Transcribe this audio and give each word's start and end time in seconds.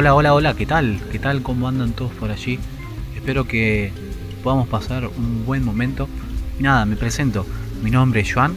Hola, 0.00 0.14
hola, 0.14 0.32
hola, 0.32 0.54
¿qué 0.54 0.64
tal? 0.64 0.98
¿Qué 1.12 1.18
tal? 1.18 1.42
¿Cómo 1.42 1.68
andan 1.68 1.92
todos 1.92 2.12
por 2.12 2.30
allí? 2.30 2.58
Espero 3.14 3.46
que 3.46 3.92
podamos 4.42 4.66
pasar 4.66 5.06
un 5.06 5.44
buen 5.44 5.62
momento. 5.62 6.08
Nada, 6.58 6.86
me 6.86 6.96
presento. 6.96 7.44
Mi 7.82 7.90
nombre 7.90 8.22
es 8.22 8.32
Joan 8.32 8.54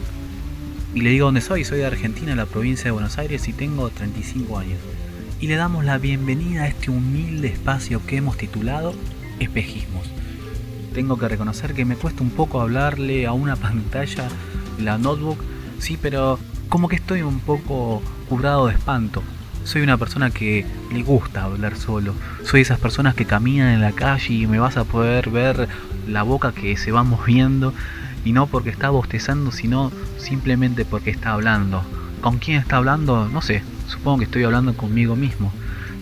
y 0.95 1.01
le 1.01 1.09
digo 1.09 1.25
dónde 1.25 1.41
soy. 1.41 1.65
Soy 1.65 1.79
de 1.79 1.86
Argentina, 1.86 2.33
la 2.33 2.45
provincia 2.45 2.86
de 2.86 2.91
Buenos 2.91 3.18
Aires 3.18 3.45
y 3.50 3.51
tengo 3.51 3.89
35 3.89 4.57
años. 4.57 4.79
Y 5.41 5.47
le 5.47 5.57
damos 5.57 5.83
la 5.83 5.97
bienvenida 5.97 6.64
a 6.64 6.68
este 6.68 6.91
humilde 6.91 7.50
espacio 7.50 8.00
que 8.07 8.15
hemos 8.15 8.37
titulado 8.37 8.93
Espejismos. 9.41 10.10
Tengo 10.93 11.18
que 11.18 11.28
reconocer 11.28 11.73
que 11.73 11.83
me 11.83 11.97
cuesta 11.97 12.23
un 12.23 12.29
poco 12.29 12.61
hablarle 12.61 13.28
a 13.28 13.33
una 13.33 13.55
pantalla, 13.57 14.29
la 14.79 14.97
notebook, 14.97 15.39
sí, 15.78 16.00
pero 16.01 16.39
como 16.69 16.87
que 16.87 16.96
estoy 16.96 17.21
un 17.21 17.41
poco 17.41 18.01
curado 18.29 18.68
de 18.68 18.75
espanto 18.75 19.21
soy 19.63 19.81
una 19.81 19.97
persona 19.97 20.29
que 20.29 20.65
le 20.91 21.03
gusta 21.03 21.43
hablar 21.43 21.75
solo. 21.75 22.13
Soy 22.43 22.61
esas 22.61 22.79
personas 22.79 23.15
que 23.15 23.25
caminan 23.25 23.69
en 23.69 23.81
la 23.81 23.91
calle 23.91 24.33
y 24.33 24.47
me 24.47 24.59
vas 24.59 24.77
a 24.77 24.83
poder 24.83 25.29
ver 25.29 25.67
la 26.07 26.23
boca 26.23 26.51
que 26.51 26.77
se 26.77 26.91
va 26.91 27.03
moviendo. 27.03 27.73
Y 28.25 28.31
no 28.31 28.47
porque 28.47 28.69
está 28.69 28.89
bostezando, 28.89 29.51
sino 29.51 29.91
simplemente 30.17 30.86
porque 30.86 31.09
está 31.09 31.31
hablando. 31.33 31.83
¿Con 32.22 32.39
quién 32.39 32.59
está 32.59 32.77
hablando? 32.77 33.27
No 33.27 33.41
sé. 33.41 33.63
Supongo 33.88 34.19
que 34.19 34.25
estoy 34.25 34.44
hablando 34.44 34.75
conmigo 34.75 35.16
mismo. 35.16 35.52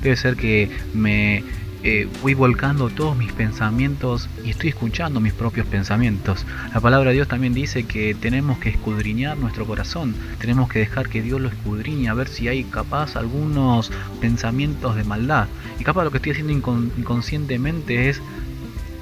Debe 0.02 0.16
ser 0.16 0.36
que 0.36 0.70
me 0.94 1.44
eh, 1.84 2.08
voy 2.22 2.36
volcando 2.36 2.90
todos 2.90 3.18
mis 3.18 3.32
pensamientos 3.32 4.30
y 4.46 4.52
estoy 4.52 4.70
escuchando 4.70 5.20
mis 5.20 5.34
propios 5.34 5.66
pensamientos. 5.66 6.46
La 6.74 6.80
palabra 6.80 7.10
de 7.10 7.16
Dios 7.16 7.28
también 7.28 7.54
dice 7.54 7.86
que 7.86 8.14
tenemos 8.14 8.60
que 8.60 8.70
escudriñar 8.70 9.38
nuestro 9.38 9.66
corazón, 9.66 10.16
tenemos 10.40 10.70
que 10.70 10.80
dejar 10.80 11.10
que 11.10 11.22
Dios 11.22 11.42
lo 11.42 11.50
escudriñe, 11.50 12.10
a 12.10 12.14
ver 12.14 12.28
si 12.28 12.48
hay 12.48 12.64
capaz 12.66 13.16
algunos 13.16 13.92
pensamientos 14.20 14.96
de 14.96 15.04
maldad. 15.04 15.48
Y 15.80 15.84
capaz 15.84 16.04
lo 16.04 16.12
que 16.12 16.18
estoy 16.18 16.34
haciendo 16.34 16.54
inconscientemente 16.54 18.10
es 18.10 18.22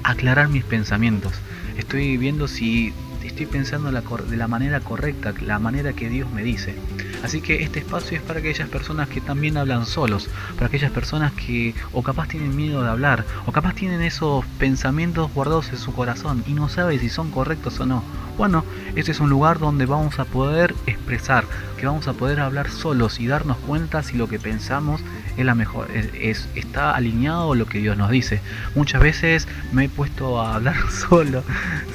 aclarar 0.02 0.48
mis 0.48 0.64
pensamientos. 0.64 1.34
Estoy 1.76 2.16
viendo 2.16 2.48
si 2.48 2.94
estoy 3.22 3.46
pensando 3.46 3.90
de 3.92 4.36
la 4.36 4.48
manera 4.48 4.80
correcta, 4.80 5.34
la 5.42 5.58
manera 5.58 5.92
que 5.92 6.08
Dios 6.08 6.30
me 6.30 6.42
dice. 6.42 6.74
Así 7.22 7.40
que 7.40 7.62
este 7.62 7.80
espacio 7.80 8.16
es 8.16 8.22
para 8.22 8.40
aquellas 8.40 8.68
personas 8.68 9.08
que 9.08 9.20
también 9.20 9.56
hablan 9.56 9.86
solos, 9.86 10.28
para 10.54 10.66
aquellas 10.66 10.90
personas 10.90 11.32
que 11.32 11.74
o 11.92 12.02
capaz 12.02 12.28
tienen 12.28 12.56
miedo 12.56 12.82
de 12.82 12.88
hablar, 12.88 13.24
o 13.46 13.52
capaz 13.52 13.74
tienen 13.74 14.00
esos 14.00 14.44
pensamientos 14.58 15.32
guardados 15.34 15.68
en 15.70 15.78
su 15.78 15.92
corazón 15.92 16.42
y 16.46 16.52
no 16.52 16.68
saben 16.68 16.98
si 16.98 17.08
son 17.08 17.30
correctos 17.30 17.78
o 17.80 17.86
no. 17.86 18.02
Bueno, 18.38 18.64
este 18.96 19.12
es 19.12 19.20
un 19.20 19.28
lugar 19.28 19.58
donde 19.58 19.84
vamos 19.84 20.18
a 20.18 20.24
poder 20.24 20.74
expresar, 20.86 21.44
que 21.78 21.86
vamos 21.86 22.08
a 22.08 22.14
poder 22.14 22.40
hablar 22.40 22.70
solos 22.70 23.20
y 23.20 23.26
darnos 23.26 23.58
cuenta 23.58 24.02
si 24.02 24.16
lo 24.16 24.28
que 24.28 24.38
pensamos 24.38 25.02
es 25.36 25.44
la 25.44 25.54
mejor, 25.54 25.88
es, 25.90 26.48
está 26.54 26.94
alineado 26.94 27.52
a 27.52 27.56
lo 27.56 27.66
que 27.66 27.80
Dios 27.80 27.98
nos 27.98 28.10
dice. 28.10 28.40
Muchas 28.74 29.02
veces 29.02 29.46
me 29.72 29.84
he 29.84 29.88
puesto 29.90 30.40
a 30.40 30.54
hablar 30.54 30.76
solo, 31.08 31.42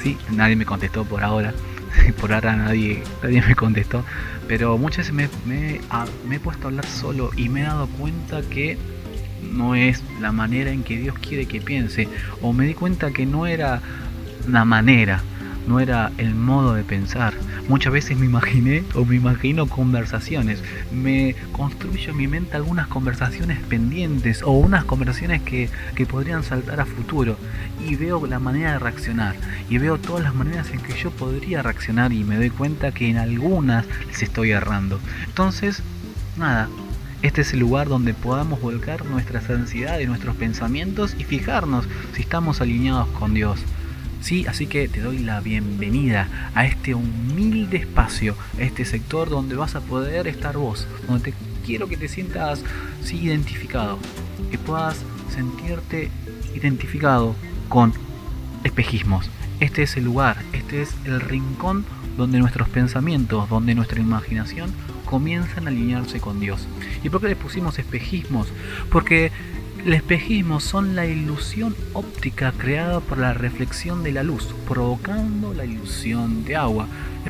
sí, 0.04 0.18
nadie 0.32 0.56
me 0.56 0.66
contestó 0.66 1.04
por 1.04 1.24
ahora, 1.24 1.54
por 2.22 2.34
ahora 2.34 2.56
nadie, 2.56 3.04
nadie 3.24 3.42
me 3.42 3.56
contestó, 3.56 4.04
pero 4.48 4.78
muchas 4.78 5.12
veces 5.12 5.36
me, 5.46 5.82
me 6.28 6.36
he 6.36 6.40
puesto 6.40 6.68
a 6.68 6.70
hablar 6.70 6.86
solo 6.86 7.32
y 7.36 7.50
me 7.50 7.62
he 7.62 7.64
dado 7.64 7.88
cuenta 7.88 8.42
que 8.42 8.78
no 9.52 9.76
es 9.76 10.04
la 10.20 10.32
manera 10.32 10.72
en 10.72 10.84
que 10.84 10.98
Dios 10.98 11.18
quiere 11.20 11.46
que 11.46 11.62
piense, 11.62 12.08
o 12.42 12.54
me 12.54 12.66
di 12.66 12.74
cuenta 12.74 13.12
que 13.12 13.26
no 13.26 13.48
era 13.48 13.82
la 14.48 14.66
manera, 14.66 15.24
no 15.68 15.80
era 15.80 16.12
el 16.18 16.36
modo 16.36 16.74
de 16.74 16.84
pensar. 16.84 17.34
Muchas 17.68 17.94
veces 17.94 18.18
me 18.18 18.26
imaginé 18.26 18.84
o 18.94 19.06
me 19.06 19.16
imagino 19.16 19.68
conversaciones, 19.68 20.64
me 20.92 21.36
construyo 21.52 22.12
en 22.12 22.18
mi 22.18 22.28
mente 22.28 22.56
algunas 22.56 22.88
conversaciones 22.88 23.60
pendientes 23.64 24.44
o 24.44 24.52
unas 24.52 24.86
conversaciones 24.86 25.42
que, 25.42 25.70
que 25.96 26.06
podrían 26.06 26.44
saltar 26.44 26.80
a 26.80 26.86
futuro 26.86 27.38
y 27.86 27.96
veo 27.96 28.26
la 28.28 28.40
manera 28.40 28.74
de 28.74 28.80
reaccionar 28.80 29.36
y 29.70 29.78
veo 29.78 29.98
todas 29.98 30.24
las 30.24 30.36
maneras 30.36 30.70
en 30.72 30.80
que 30.80 30.94
yo 30.94 31.12
podría 31.12 31.62
reaccionar 31.62 32.14
y 32.14 32.24
me 32.24 32.38
doy 32.38 32.50
cuenta 32.50 32.92
que 32.92 33.10
en 33.10 33.18
algunas 33.18 33.86
les 34.08 34.24
estoy 34.24 34.52
errando. 34.52 35.00
Entonces, 35.26 35.82
nada, 36.38 36.70
este 37.22 37.42
es 37.42 37.54
el 37.54 37.60
lugar 37.60 37.88
donde 37.88 38.14
podamos 38.14 38.62
volcar 38.62 39.06
nuestras 39.06 39.50
ansiedades, 39.50 40.08
nuestros 40.08 40.36
pensamientos 40.36 41.16
y 41.18 41.24
fijarnos 41.24 41.86
si 42.14 42.22
estamos 42.22 42.62
alineados 42.62 43.08
con 43.10 43.34
Dios. 43.34 43.60
Sí, 44.26 44.48
así 44.48 44.66
que 44.66 44.88
te 44.88 45.02
doy 45.02 45.20
la 45.20 45.40
bienvenida 45.40 46.50
a 46.56 46.66
este 46.66 46.96
humilde 46.96 47.78
espacio, 47.78 48.36
a 48.58 48.64
este 48.64 48.84
sector 48.84 49.30
donde 49.30 49.56
vas 49.56 49.76
a 49.76 49.82
poder 49.82 50.28
estar 50.28 50.58
vos, 50.58 50.88
donde 51.06 51.32
te 51.32 51.38
quiero 51.64 51.88
que 51.88 51.96
te 51.96 52.08
sientas 52.08 52.64
sí, 53.04 53.20
identificado, 53.20 54.00
que 54.50 54.58
puedas 54.58 54.98
sentirte 55.30 56.10
identificado 56.56 57.36
con 57.70 57.94
espejismos. 58.64 59.30
Este 59.60 59.84
es 59.84 59.96
el 59.96 60.06
lugar, 60.06 60.38
este 60.54 60.82
es 60.82 60.96
el 61.06 61.22
rincón 61.22 61.86
donde 62.18 62.40
nuestros 62.40 62.68
pensamientos, 62.68 63.48
donde 63.48 63.76
nuestra 63.76 64.02
imaginación 64.02 64.74
comienzan 65.06 65.68
a 65.68 65.70
alinearse 65.70 66.20
con 66.20 66.40
Dios. 66.40 66.68
¿Y 67.04 67.12
por 67.12 67.22
qué 67.22 67.28
le 67.28 67.36
pusimos 67.36 67.78
espejismos? 67.78 68.48
Porque 68.92 69.32
el 69.86 69.94
espejismo 69.94 70.60
son 70.60 70.96
la 70.96 71.06
ilusión 71.06 71.76
óptica 71.94 72.52
creada 72.58 73.02
por 73.02 73.20
la 73.20 73.34
reflexión 73.34 74.02
de 74.02 74.12
la 74.12 74.24
luz, 74.24 74.56
provocando 74.68 75.54
la 75.54 75.64
ilusión 75.64 76.44
de 76.44 76.56
agua. 76.56 76.88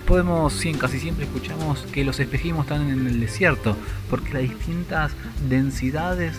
Podemos, 0.07 0.63
casi 0.79 0.99
siempre 0.99 1.25
escuchamos 1.25 1.81
que 1.91 2.05
los 2.05 2.17
espejismos 2.21 2.65
están 2.65 2.89
en 2.89 3.07
el 3.07 3.19
desierto, 3.19 3.75
porque 4.09 4.33
las 4.33 4.43
distintas 4.43 5.11
densidades 5.49 6.37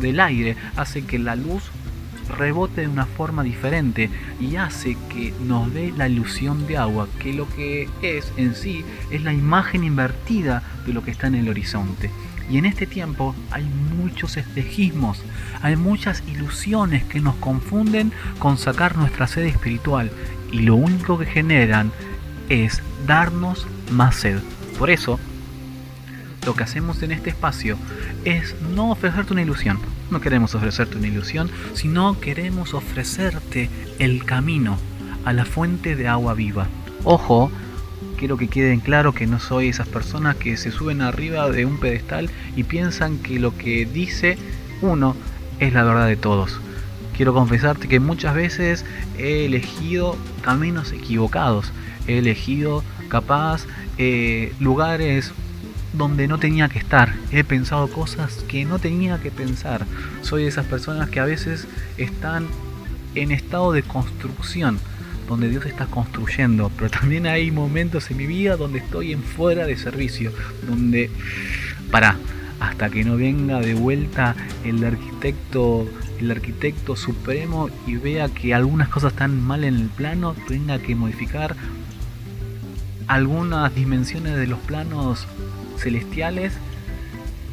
del 0.00 0.20
aire 0.20 0.56
hacen 0.76 1.06
que 1.06 1.18
la 1.18 1.36
luz 1.36 1.64
rebote 2.38 2.82
de 2.82 2.88
una 2.88 3.04
forma 3.04 3.42
diferente 3.42 4.08
y 4.40 4.56
hace 4.56 4.96
que 5.10 5.34
nos 5.46 5.72
dé 5.74 5.92
la 5.94 6.08
ilusión 6.08 6.66
de 6.66 6.78
agua, 6.78 7.08
que 7.18 7.34
lo 7.34 7.46
que 7.46 7.90
es 8.00 8.32
en 8.38 8.54
sí 8.54 8.86
es 9.10 9.22
la 9.22 9.34
imagen 9.34 9.84
invertida 9.84 10.62
de 10.86 10.94
lo 10.94 11.04
que 11.04 11.10
está 11.10 11.26
en 11.26 11.34
el 11.34 11.48
horizonte. 11.50 12.10
Y 12.50 12.58
en 12.58 12.64
este 12.64 12.86
tiempo 12.86 13.34
hay 13.50 13.64
muchos 13.64 14.36
espejismos, 14.36 15.22
hay 15.62 15.76
muchas 15.76 16.22
ilusiones 16.26 17.04
que 17.04 17.20
nos 17.20 17.34
confunden 17.36 18.12
con 18.38 18.56
sacar 18.56 18.96
nuestra 18.96 19.26
sed 19.26 19.44
espiritual 19.44 20.10
y 20.50 20.60
lo 20.60 20.76
único 20.76 21.18
que 21.18 21.26
generan 21.26 21.92
es 22.48 22.82
darnos 23.06 23.66
más 23.90 24.16
sed. 24.16 24.38
Por 24.78 24.90
eso, 24.90 25.18
lo 26.46 26.54
que 26.54 26.64
hacemos 26.64 27.02
en 27.02 27.12
este 27.12 27.30
espacio 27.30 27.76
es 28.24 28.56
no 28.74 28.90
ofrecerte 28.90 29.32
una 29.32 29.42
ilusión. 29.42 29.78
No 30.10 30.20
queremos 30.20 30.54
ofrecerte 30.54 30.96
una 30.96 31.08
ilusión, 31.08 31.50
sino 31.74 32.18
queremos 32.18 32.72
ofrecerte 32.72 33.68
el 33.98 34.24
camino 34.24 34.78
a 35.26 35.34
la 35.34 35.44
fuente 35.44 35.96
de 35.96 36.08
agua 36.08 36.32
viva. 36.32 36.66
Ojo, 37.04 37.50
quiero 38.18 38.36
que 38.36 38.48
queden 38.48 38.80
claro 38.80 39.14
que 39.14 39.26
no 39.26 39.38
soy 39.38 39.68
esas 39.68 39.86
personas 39.86 40.36
que 40.36 40.56
se 40.56 40.72
suben 40.72 41.02
arriba 41.02 41.48
de 41.50 41.64
un 41.64 41.78
pedestal 41.78 42.28
y 42.56 42.64
piensan 42.64 43.18
que 43.18 43.38
lo 43.38 43.56
que 43.56 43.86
dice 43.86 44.36
uno 44.82 45.14
es 45.60 45.72
la 45.72 45.84
verdad 45.84 46.08
de 46.08 46.16
todos. 46.16 46.60
Quiero 47.16 47.32
confesarte 47.32 47.88
que 47.88 48.00
muchas 48.00 48.34
veces 48.34 48.84
he 49.18 49.46
elegido 49.46 50.16
caminos 50.42 50.92
equivocados, 50.92 51.72
he 52.06 52.18
elegido 52.18 52.82
capaz 53.08 53.66
eh, 53.98 54.52
lugares 54.58 55.32
donde 55.92 56.28
no 56.28 56.38
tenía 56.38 56.68
que 56.68 56.78
estar, 56.78 57.14
he 57.30 57.44
pensado 57.44 57.88
cosas 57.88 58.44
que 58.48 58.64
no 58.64 58.78
tenía 58.80 59.20
que 59.20 59.30
pensar. 59.30 59.86
Soy 60.22 60.44
esas 60.44 60.66
personas 60.66 61.08
que 61.08 61.20
a 61.20 61.24
veces 61.24 61.68
están 61.96 62.48
en 63.14 63.30
estado 63.30 63.72
de 63.72 63.82
construcción 63.82 64.78
donde 65.28 65.50
Dios 65.50 65.66
está 65.66 65.86
construyendo, 65.86 66.72
pero 66.76 66.90
también 66.90 67.26
hay 67.26 67.50
momentos 67.50 68.10
en 68.10 68.16
mi 68.16 68.26
vida 68.26 68.56
donde 68.56 68.78
estoy 68.78 69.12
en 69.12 69.22
fuera 69.22 69.66
de 69.66 69.76
servicio, 69.76 70.32
donde, 70.66 71.10
para, 71.90 72.16
hasta 72.58 72.90
que 72.90 73.04
no 73.04 73.16
venga 73.16 73.60
de 73.60 73.74
vuelta 73.74 74.34
el 74.64 74.82
arquitecto, 74.82 75.86
el 76.18 76.30
arquitecto 76.30 76.96
supremo 76.96 77.68
y 77.86 77.96
vea 77.96 78.28
que 78.28 78.54
algunas 78.54 78.88
cosas 78.88 79.12
están 79.12 79.40
mal 79.40 79.64
en 79.64 79.74
el 79.74 79.88
plano, 79.88 80.34
tenga 80.48 80.78
que 80.78 80.94
modificar 80.94 81.54
algunas 83.06 83.74
dimensiones 83.74 84.36
de 84.36 84.46
los 84.46 84.58
planos 84.60 85.26
celestiales 85.78 86.52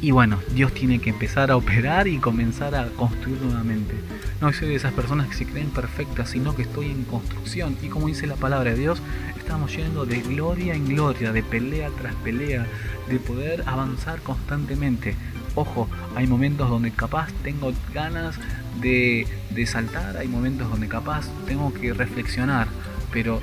y 0.00 0.10
bueno, 0.10 0.38
Dios 0.54 0.72
tiene 0.72 0.98
que 0.98 1.10
empezar 1.10 1.50
a 1.50 1.56
operar 1.56 2.06
y 2.06 2.18
comenzar 2.18 2.74
a 2.74 2.88
construir 2.90 3.40
nuevamente. 3.40 3.94
No 4.40 4.52
soy 4.52 4.68
de 4.68 4.74
esas 4.74 4.92
personas 4.92 5.28
que 5.28 5.34
se 5.34 5.46
creen 5.46 5.70
perfectas, 5.70 6.30
sino 6.30 6.54
que 6.54 6.62
estoy 6.62 6.90
en 6.90 7.04
construcción. 7.04 7.76
Y 7.82 7.88
como 7.88 8.06
dice 8.06 8.26
la 8.26 8.36
palabra 8.36 8.72
de 8.72 8.78
Dios, 8.78 9.00
estamos 9.38 9.74
yendo 9.74 10.04
de 10.04 10.20
gloria 10.20 10.74
en 10.74 10.86
gloria, 10.86 11.32
de 11.32 11.42
pelea 11.42 11.88
tras 11.98 12.14
pelea, 12.16 12.66
de 13.08 13.18
poder 13.18 13.62
avanzar 13.66 14.20
constantemente. 14.20 15.16
Ojo, 15.54 15.88
hay 16.14 16.26
momentos 16.26 16.68
donde 16.68 16.90
capaz 16.90 17.32
tengo 17.42 17.72
ganas 17.94 18.36
de, 18.82 19.26
de 19.50 19.66
saltar, 19.66 20.18
hay 20.18 20.28
momentos 20.28 20.68
donde 20.68 20.88
capaz 20.88 21.26
tengo 21.46 21.72
que 21.72 21.94
reflexionar, 21.94 22.68
pero 23.10 23.40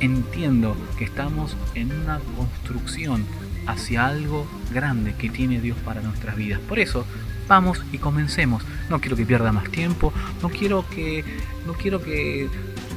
entiendo 0.00 0.76
que 0.98 1.04
estamos 1.04 1.56
en 1.76 1.92
una 1.92 2.18
construcción 2.36 3.24
hacia 3.66 4.06
algo 4.06 4.46
grande 4.72 5.14
que 5.14 5.28
tiene 5.28 5.60
Dios 5.60 5.76
para 5.84 6.00
nuestras 6.00 6.36
vidas. 6.36 6.60
Por 6.60 6.78
eso, 6.78 7.06
vamos 7.48 7.82
y 7.92 7.98
comencemos. 7.98 8.64
No 8.88 9.00
quiero 9.00 9.16
que 9.16 9.26
pierda 9.26 9.52
más 9.52 9.70
tiempo, 9.70 10.12
no 10.42 10.48
quiero 10.48 10.88
que, 10.88 11.24
no 11.66 11.74
quiero 11.74 12.02
que 12.02 12.48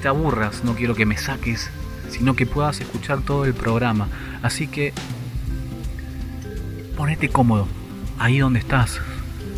te 0.02 0.08
aburras, 0.08 0.64
no 0.64 0.76
quiero 0.76 0.96
que 0.96 1.06
me 1.06 1.18
saques, 1.18 1.70
sino 2.10 2.36
que 2.36 2.46
puedas 2.46 2.80
escuchar 2.80 3.22
todo 3.22 3.46
el 3.46 3.54
programa. 3.54 4.08
Así 4.42 4.68
que 4.68 4.94
ponete 6.98 7.30
cómodo, 7.30 7.68
ahí 8.18 8.40
donde 8.40 8.60
estás. 8.60 9.00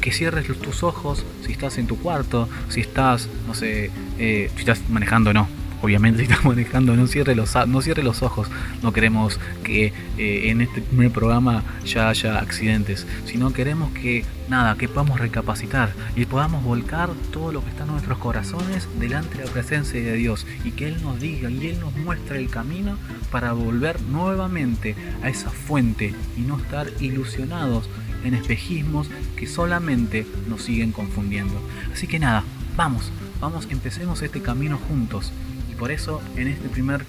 Que 0.01 0.11
cierres 0.11 0.47
tus 0.59 0.83
ojos 0.83 1.25
si 1.45 1.51
estás 1.51 1.77
en 1.77 1.87
tu 1.87 1.97
cuarto, 1.97 2.47
si 2.69 2.81
estás, 2.81 3.27
no 3.45 3.53
sé, 3.53 3.91
eh, 4.19 4.49
si 4.53 4.59
estás 4.59 4.81
manejando, 4.89 5.33
no 5.33 5.56
obviamente 5.81 6.19
si 6.25 6.31
estás 6.31 6.45
manejando, 6.45 6.95
no 6.95 7.07
cierre 7.07 7.35
los, 7.35 7.55
no 7.67 7.81
cierre 7.81 8.03
los 8.03 8.21
ojos. 8.21 8.49
No 8.81 8.93
queremos 8.93 9.39
que 9.63 9.93
eh, 10.17 10.49
en 10.49 10.61
este 10.61 10.81
primer 10.81 11.11
programa 11.11 11.63
ya 11.85 12.09
haya 12.09 12.39
accidentes, 12.39 13.05
sino 13.25 13.53
queremos 13.53 13.91
que 13.91 14.25
nada, 14.49 14.75
que 14.75 14.87
podamos 14.87 15.19
recapacitar 15.19 15.91
y 16.15 16.25
podamos 16.25 16.63
volcar 16.63 17.09
todo 17.31 17.51
lo 17.51 17.63
que 17.63 17.69
está 17.69 17.83
en 17.83 17.91
nuestros 17.91 18.17
corazones 18.17 18.87
delante 18.99 19.37
de 19.37 19.45
la 19.45 19.51
presencia 19.51 20.01
de 20.01 20.13
Dios 20.13 20.45
y 20.63 20.71
que 20.71 20.87
Él 20.87 21.01
nos 21.01 21.19
diga 21.19 21.49
y 21.49 21.67
Él 21.67 21.79
nos 21.79 21.95
muestre 21.97 22.39
el 22.39 22.49
camino 22.49 22.97
para 23.31 23.53
volver 23.53 24.01
nuevamente 24.01 24.95
a 25.23 25.29
esa 25.29 25.49
fuente 25.49 26.13
y 26.37 26.41
no 26.41 26.57
estar 26.57 26.87
ilusionados 26.99 27.89
en 28.23 28.33
espejismos 28.33 29.09
que 29.35 29.47
solamente 29.47 30.25
nos 30.47 30.63
siguen 30.63 30.91
confundiendo. 30.91 31.61
Así 31.93 32.07
que 32.07 32.19
nada, 32.19 32.43
vamos, 32.75 33.11
vamos, 33.39 33.67
empecemos 33.69 34.21
este 34.21 34.41
camino 34.41 34.77
juntos 34.87 35.31
por 35.77 35.91
eso 35.91 36.21
en 36.35 36.47
este 36.47 36.69
primer 36.69 37.05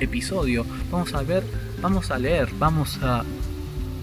episodio 0.00 0.64
vamos 0.90 1.14
a 1.14 1.22
ver, 1.22 1.42
vamos 1.80 2.10
a 2.10 2.18
leer, 2.18 2.48
vamos 2.58 2.98
a 3.02 3.24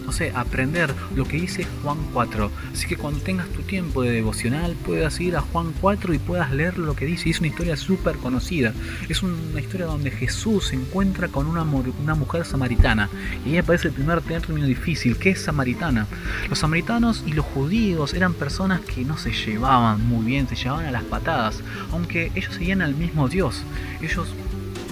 no 0.06 0.12
sé, 0.12 0.32
aprender 0.36 0.94
lo 1.16 1.26
que 1.26 1.38
dice 1.40 1.66
Juan 1.82 1.98
4. 2.14 2.52
Así 2.74 2.88
que 2.88 2.98
cuando 2.98 3.20
tengas 3.20 3.48
tu 3.50 3.62
tiempo 3.62 4.02
de 4.02 4.12
devocional, 4.12 4.76
puedas 4.86 5.20
ir 5.20 5.36
a 5.36 5.42
Juan 5.42 5.74
4 5.82 6.14
y 6.14 6.20
puedas 6.20 6.52
leer 6.52 6.78
lo 6.78 6.96
que 6.96 7.06
dice. 7.06 7.30
es 7.30 7.40
una 7.40 7.48
historia 7.48 7.76
súper 7.76 8.18
conocida. 8.18 8.74
Es 9.10 9.24
una 9.24 9.60
historia 9.60 9.86
donde 9.86 10.12
Jesús 10.12 10.68
se 10.68 10.76
encuentra 10.76 11.28
con 11.28 11.48
una, 11.48 11.64
una 11.64 12.16
mujer 12.16 12.46
samaritana. 12.46 13.10
Y 13.46 13.50
ahí 13.50 13.58
aparece 13.58 13.88
el 13.90 13.94
primer 13.94 14.22
término 14.22 14.66
difícil, 14.68 15.18
que 15.18 15.32
es 15.32 15.42
samaritana. 15.42 16.08
Los 16.50 16.60
samaritanos 16.60 17.24
y 17.26 17.34
los 17.34 17.46
judíos 17.46 18.14
eran 18.14 18.34
personas 18.34 18.82
que 18.82 19.04
no 19.04 19.18
se 19.18 19.32
llevaban 19.32 20.06
muy 20.06 20.26
bien, 20.26 20.48
se 20.48 20.56
llevaban 20.56 20.86
a 20.86 20.92
las 20.92 21.04
patadas. 21.04 21.62
Aunque 21.92 22.32
ellos 22.36 22.54
seguían 22.54 22.82
al 22.82 22.96
mismo 22.96 23.28
Dios. 23.30 23.64
Ellos 24.02 24.28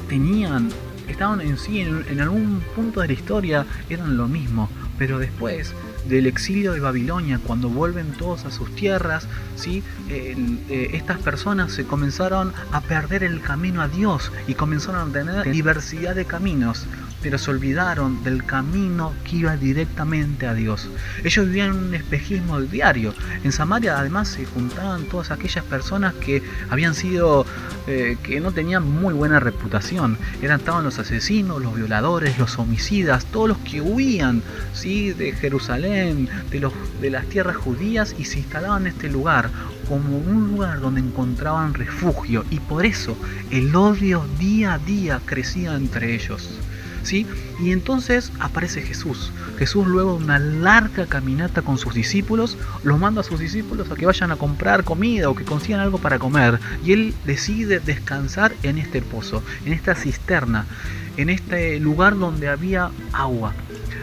tenían 0.08 0.70
estaban 1.12 1.42
en 1.42 1.58
sí, 1.58 1.82
en, 1.82 2.20
algún 2.20 2.62
punto 2.76 3.02
de 3.02 3.08
la 3.08 3.14
historia, 3.14 3.66
eran 3.90 4.18
lo 4.18 4.28
mismo 4.28 4.70
pero 5.02 5.18
después 5.18 5.74
del 6.08 6.28
exilio 6.28 6.74
de 6.74 6.80
Babilonia, 6.80 7.40
cuando 7.44 7.70
vuelven 7.70 8.12
todos 8.12 8.46
a 8.46 8.52
sus 8.52 8.70
tierras, 8.76 9.28
¿sí? 9.56 9.82
Eh, 10.10 10.92
estas 10.94 11.18
personas 11.18 11.72
se 11.72 11.86
comenzaron 11.86 12.54
a 12.72 12.82
perder 12.82 13.24
el 13.24 13.42
camino 13.42 13.82
a 13.82 13.88
Dios 13.88 14.32
y 14.48 14.54
comenzaron 14.54 15.10
a 15.10 15.12
tener 15.12 15.52
diversidad 15.52 16.14
de 16.14 16.26
caminos 16.26 16.86
pero 17.22 17.38
se 17.38 17.52
olvidaron 17.52 18.24
del 18.24 18.44
camino 18.46 19.14
que 19.24 19.38
iba 19.38 19.58
directamente 19.58 20.48
a 20.48 20.54
Dios. 20.54 20.90
Ellos 21.24 21.46
vivían 21.46 21.70
en 21.72 21.84
un 21.84 21.94
espejismo 21.96 22.60
diario. 22.62 23.14
En 23.44 23.52
Samaria 23.52 24.00
además 24.00 24.30
se 24.30 24.46
juntaban 24.46 25.04
todas 25.06 25.32
aquellas 25.32 25.64
personas 25.66 26.14
que 26.16 26.42
habían 26.70 26.96
sido, 26.96 27.46
eh, 27.88 28.18
que 28.24 28.40
no 28.40 28.52
tenían 28.52 28.90
muy 28.90 29.14
buena 29.14 29.40
reputación. 29.40 30.18
Eran 30.42 30.60
estaban 30.60 30.84
los 30.84 31.00
asesinos, 31.00 31.62
los 31.62 31.76
violadores, 31.76 32.38
los 32.38 32.60
homicidas, 32.60 33.26
todos 33.26 33.50
los 33.50 33.58
que 33.60 33.82
huían 33.82 34.44
¿sí? 34.74 35.12
de 35.12 35.32
Jerusalén, 35.32 36.30
de, 36.52 36.70
de 37.02 37.10
las 37.10 37.26
tierras 37.28 37.56
judías 37.56 38.16
y 38.18 38.26
se 38.26 38.40
instalaban 38.40 38.84
en 38.84 38.94
este 38.94 39.10
lugar 39.10 39.50
como 39.88 40.18
un 40.20 40.52
lugar 40.52 40.80
donde 40.80 41.02
encontraban 41.02 41.74
refugio 41.74 42.46
y 42.50 42.60
por 42.60 42.86
eso 42.86 43.18
el 43.50 43.76
odio 43.76 44.26
día 44.40 44.76
a 44.76 44.78
día 44.78 45.20
crecía 45.26 45.76
entre 45.76 46.16
ellos. 46.16 46.60
¿Sí? 47.04 47.28
Y 47.60 47.72
entonces 47.72 48.32
aparece 48.40 48.82
Jesús. 48.82 49.32
Jesús 49.58 49.88
luego 49.88 50.18
de 50.18 50.24
una 50.24 50.40
larga 50.40 51.06
caminata 51.06 51.62
con 51.62 51.78
sus 51.78 51.94
discípulos, 51.94 52.58
los 52.84 53.00
manda 53.00 53.22
a 53.22 53.24
sus 53.24 53.40
discípulos 53.40 53.92
a 53.92 53.96
que 53.96 54.06
vayan 54.06 54.32
a 54.32 54.36
comprar 54.36 54.84
comida 54.84 55.30
o 55.30 55.36
que 55.36 55.46
consigan 55.46 55.82
algo 55.82 55.98
para 55.98 56.20
comer. 56.20 56.60
Y 56.84 56.94
él 56.94 57.14
decide 57.26 57.80
descansar 57.80 58.54
en 58.64 58.78
este 58.78 59.02
pozo, 59.02 59.44
en 59.66 59.74
esta 59.74 59.96
cisterna, 59.96 60.66
en 61.18 61.30
este 61.30 61.80
lugar 61.80 62.18
donde 62.18 62.48
había 62.48 62.92
agua. 63.14 63.54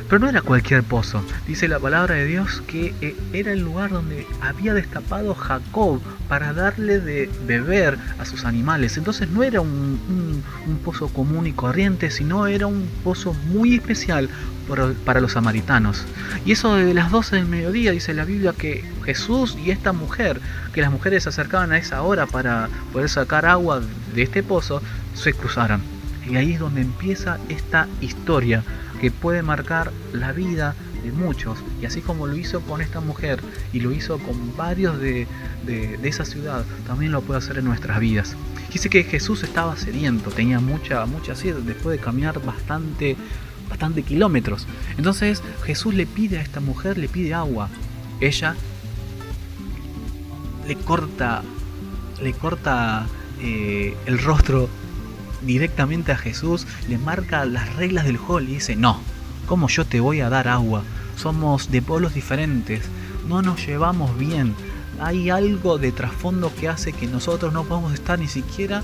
Pero 0.09 0.21
no 0.21 0.29
era 0.29 0.41
cualquier 0.41 0.83
pozo. 0.83 1.23
Dice 1.47 1.69
la 1.69 1.79
palabra 1.79 2.15
de 2.15 2.25
Dios 2.25 2.63
que 2.67 2.95
eh, 3.03 3.15
era 3.35 3.53
el 3.53 3.61
lugar 3.61 3.91
donde 3.91 4.27
había 4.41 4.73
destapado 4.73 5.35
Jacob 5.35 6.01
para 6.29 6.55
darle 6.55 6.99
de 6.99 7.31
beber 7.47 7.99
a 8.19 8.25
sus 8.25 8.47
animales. 8.47 8.97
Entonces 8.97 9.29
no 9.29 9.43
era 9.43 9.61
un, 9.61 10.43
pozo 10.85 11.09
común 11.09 11.47
y 11.47 11.53
corriente, 11.53 12.11
sino 12.11 12.47
era 12.47 12.67
un 12.67 12.89
pozo 13.05 13.35
muy 13.35 13.75
especial 13.75 14.31
para 15.05 15.21
los 15.21 15.33
samaritanos. 15.33 16.05
Y 16.45 16.53
eso 16.53 16.75
de 16.77 16.95
las 16.95 17.11
12 17.11 17.37
del 17.37 17.47
mediodía 17.47 17.91
dice 17.91 18.15
la 18.15 18.25
Biblia 18.25 18.55
que 18.57 18.85
Jesús 19.05 19.57
y 19.63 19.71
esta 19.71 19.93
mujer, 19.93 20.41
que 20.73 20.81
las 20.81 20.91
mujeres 20.91 21.25
se 21.25 21.31
acercaban 21.31 21.73
a 21.73 21.79
esa 21.79 22.03
hora 22.03 22.27
para 22.27 22.69
poder 22.93 23.09
sacar 23.09 23.45
agua 23.47 23.83
de 24.15 24.23
este 24.23 24.43
pozo, 24.43 24.83
se 25.15 25.35
cruzaron. 25.35 25.98
Y 26.27 26.37
ahí 26.37 26.53
es 26.53 26.61
donde 26.61 26.83
empieza 26.83 27.39
esta 27.49 27.89
historia 28.01 28.63
que 29.01 29.11
puede 29.11 29.43
marcar 29.43 29.93
la 30.13 30.33
vida 30.33 30.75
de 31.03 31.13
muchos. 31.13 31.59
Y 31.81 31.87
así 31.87 32.01
como 32.01 32.27
lo 32.27 32.37
hizo 32.37 32.61
con 32.63 32.81
esta 32.81 33.01
mujer 33.01 33.41
y 33.73 33.81
lo 33.81 33.93
hizo 33.93 34.19
con 34.19 34.57
varios 34.57 34.99
de, 35.01 35.27
esa 36.03 36.25
ciudad, 36.25 36.65
también 36.87 37.13
lo 37.13 37.23
puede 37.23 37.39
hacer 37.39 37.59
en 37.59 37.65
nuestras 37.65 38.01
vidas. 38.01 38.37
Dice 38.73 38.89
que 38.89 39.05
Jesús 39.05 39.43
estaba 39.43 39.77
sediento, 39.77 40.31
tenía 40.31 40.61
mucha, 40.61 41.05
mucha 41.07 41.35
sed 41.35 41.57
después 41.57 41.99
de 41.99 42.05
caminar 42.05 42.43
bastante, 42.45 43.17
bastante 43.69 44.03
kilómetros. 44.03 44.67
Entonces 44.97 45.43
Jesús 45.65 45.95
le 45.95 46.07
pide 46.07 46.39
a 46.39 46.43
esta 46.43 46.61
mujer, 46.61 46.99
le 46.99 47.09
pide 47.09 47.35
agua. 47.35 47.69
Ella 48.21 48.55
le 50.67 50.77
corta, 50.77 51.43
le 52.23 52.33
corta 52.33 53.07
eh, 53.41 53.97
el 54.07 54.19
rostro 54.19 54.69
directamente 55.43 56.13
a 56.13 56.17
Jesús, 56.17 56.67
le 56.89 56.99
marca 56.99 57.45
las 57.45 57.75
reglas 57.77 58.05
del 58.05 58.17
juego 58.17 58.41
y 58.41 58.55
dice, 58.55 58.77
no, 58.77 59.01
¿cómo 59.47 59.69
yo 59.69 59.85
te 59.85 60.01
voy 60.01 60.21
a 60.21 60.29
dar 60.29 60.49
agua? 60.49 60.83
Somos 61.17 61.71
de 61.71 61.83
pueblos 61.83 62.15
diferentes, 62.15 62.83
no 63.29 63.43
nos 63.43 63.67
llevamos 63.67 64.17
bien, 64.19 64.55
hay 65.01 65.31
algo 65.31 65.79
de 65.79 65.93
trasfondo 65.93 66.53
que 66.55 66.69
hace 66.69 66.93
que 66.93 67.07
nosotros 67.07 67.53
no 67.53 67.65
podemos 67.65 67.95
estar 67.95 68.19
ni 68.19 68.29
siquiera 68.29 68.83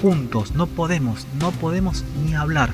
juntos, 0.00 0.52
no 0.54 0.66
podemos, 0.66 1.26
no 1.40 1.50
podemos 1.50 2.04
ni 2.24 2.34
hablar. 2.34 2.70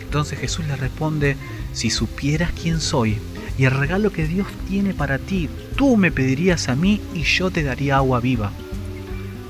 Entonces 0.00 0.38
Jesús 0.38 0.66
le 0.66 0.76
responde, 0.76 1.36
si 1.72 1.90
supieras 1.90 2.52
quién 2.52 2.80
soy 2.80 3.18
y 3.58 3.64
el 3.64 3.72
regalo 3.72 4.12
que 4.12 4.26
Dios 4.26 4.46
tiene 4.68 4.94
para 4.94 5.18
ti, 5.18 5.48
tú 5.76 5.96
me 5.96 6.10
pedirías 6.10 6.68
a 6.68 6.74
mí 6.74 7.00
y 7.14 7.22
yo 7.22 7.50
te 7.50 7.62
daría 7.62 7.96
agua 7.96 8.20
viva. 8.20 8.52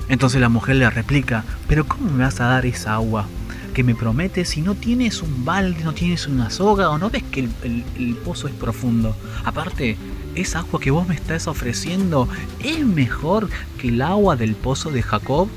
Entonces 0.09 0.41
la 0.41 0.49
mujer 0.49 0.75
le 0.75 0.89
replica, 0.89 1.43
pero 1.67 1.87
¿cómo 1.87 2.11
me 2.11 2.23
vas 2.23 2.39
a 2.41 2.45
dar 2.45 2.65
esa 2.65 2.95
agua 2.95 3.27
que 3.73 3.83
me 3.83 3.95
prometes 3.95 4.49
si 4.49 4.61
no 4.61 4.75
tienes 4.75 5.21
un 5.21 5.45
balde, 5.45 5.83
no 5.83 5.93
tienes 5.93 6.27
una 6.27 6.49
soga 6.49 6.89
o 6.89 6.97
no 6.97 7.09
ves 7.09 7.23
que 7.23 7.47
el, 7.63 8.17
pozo 8.23 8.47
es 8.47 8.53
profundo? 8.53 9.15
Aparte, 9.45 9.97
esa 10.35 10.59
agua 10.59 10.79
que 10.79 10.91
vos 10.91 11.07
me 11.07 11.15
estás 11.15 11.47
ofreciendo 11.47 12.27
es 12.59 12.85
mejor 12.85 13.49
que 13.79 13.89
el 13.89 14.01
agua 14.01 14.35
del 14.35 14.55
pozo 14.55 14.91
de 14.91 15.01
Jacob. 15.01 15.47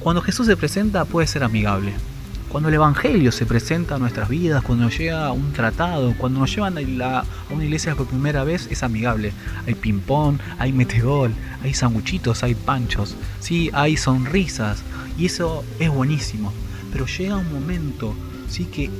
Cuando 0.00 0.22
Jesús 0.22 0.46
se 0.46 0.56
presenta 0.56 1.04
puede 1.04 1.26
ser 1.26 1.42
amigable, 1.42 1.92
cuando 2.48 2.68
el 2.68 2.74
Evangelio 2.74 3.32
se 3.32 3.44
presenta 3.44 3.96
a 3.96 3.98
nuestras 3.98 4.28
vidas, 4.28 4.62
cuando 4.62 4.84
nos 4.84 4.96
llega 4.96 5.32
un 5.32 5.52
tratado, 5.52 6.14
cuando 6.16 6.40
nos 6.40 6.54
llevan 6.54 6.78
a, 7.02 7.24
una 7.50 7.64
iglesia 7.64 7.94
por 7.94 8.06
primera 8.06 8.44
vez, 8.44 8.68
es 8.70 8.82
amigable. 8.82 9.32
Hay 9.66 9.74
ping-pong, 9.74 10.38
hay 10.58 10.72
metegol, 10.72 11.32
hay 11.62 11.74
sanguchitos, 11.74 12.42
hay 12.42 12.54
panchos, 12.54 13.16
sí, 13.40 13.70
hay 13.72 13.96
sonrisas, 13.96 14.82
y 15.18 15.26
eso 15.26 15.64
es 15.78 15.90
buenísimo. 15.90 16.52
Pero 16.92 17.06
llega 17.06 17.36
un 17.36 17.52
momento, 17.52 18.14
sí, 18.48 18.64
que 18.64 18.90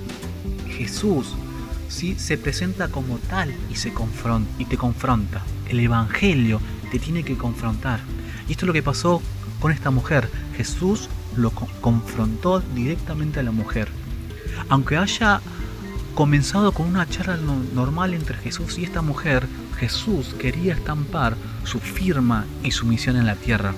Jesús 0.68 1.34
¿sí? 1.88 2.16
se 2.18 2.36
presenta 2.36 2.88
como 2.88 3.18
tal 3.18 3.54
y, 3.70 3.76
se 3.76 3.92
confronta, 3.92 4.50
y 4.58 4.64
te 4.64 4.76
confronta. 4.76 5.42
El 5.68 5.80
Evangelio 5.80 6.60
te 6.90 6.98
tiene 6.98 7.22
que 7.22 7.36
confrontar. 7.36 8.00
Y 8.48 8.52
esto 8.52 8.64
es 8.64 8.66
lo 8.66 8.72
que 8.72 8.82
pasó 8.82 9.22
con 9.60 9.72
esta 9.72 9.90
mujer. 9.90 10.28
Jesús 10.56 11.08
lo 11.36 11.50
confrontó 11.50 12.60
directamente 12.60 13.40
a 13.40 13.42
la 13.42 13.52
mujer. 13.52 13.88
Aunque 14.68 14.96
haya 14.96 15.40
comenzado 16.14 16.72
con 16.72 16.86
una 16.86 17.08
charla 17.08 17.38
normal 17.74 18.14
entre 18.14 18.36
Jesús 18.38 18.78
y 18.78 18.84
esta 18.84 19.02
mujer, 19.02 19.46
Jesús 19.78 20.34
quería 20.38 20.74
estampar 20.74 21.36
su 21.64 21.78
firma 21.78 22.46
y 22.62 22.70
su 22.70 22.86
misión 22.86 23.16
en 23.16 23.26
la 23.26 23.36
tierra. 23.36 23.74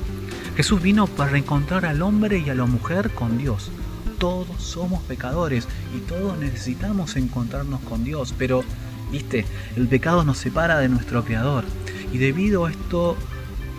Jesús 0.57 0.81
vino 0.81 1.07
para 1.07 1.31
reencontrar 1.31 1.87
al 1.87 2.03
hombre 2.03 2.39
y 2.39 2.51
a 2.51 2.55
la 2.55 2.67
mujer 2.67 3.11
con 3.11 3.39
Dios. 3.39 3.71
Todos 4.19 4.63
somos 4.63 5.03
pecadores 5.05 5.69
y 5.97 6.01
todos 6.01 6.39
necesitamos 6.39 7.17
encontrarnos 7.17 7.81
con 7.81 8.05
Dios, 8.05 8.35
pero 8.37 8.65
¿Viste? 9.11 9.47
El 9.77 9.89
pecado 9.89 10.25
nos 10.25 10.39
separa 10.39 10.79
de 10.79 10.89
nuestro 10.89 11.25
Creador. 11.25 11.65
Y 12.13 12.19
debido 12.19 12.67
a 12.67 12.71
esto, 12.71 13.17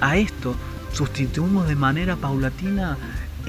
a 0.02 0.18
esto, 0.18 0.56
sustituimos 0.92 1.68
de 1.68 1.76
manera 1.76 2.16
paulatina 2.16 2.98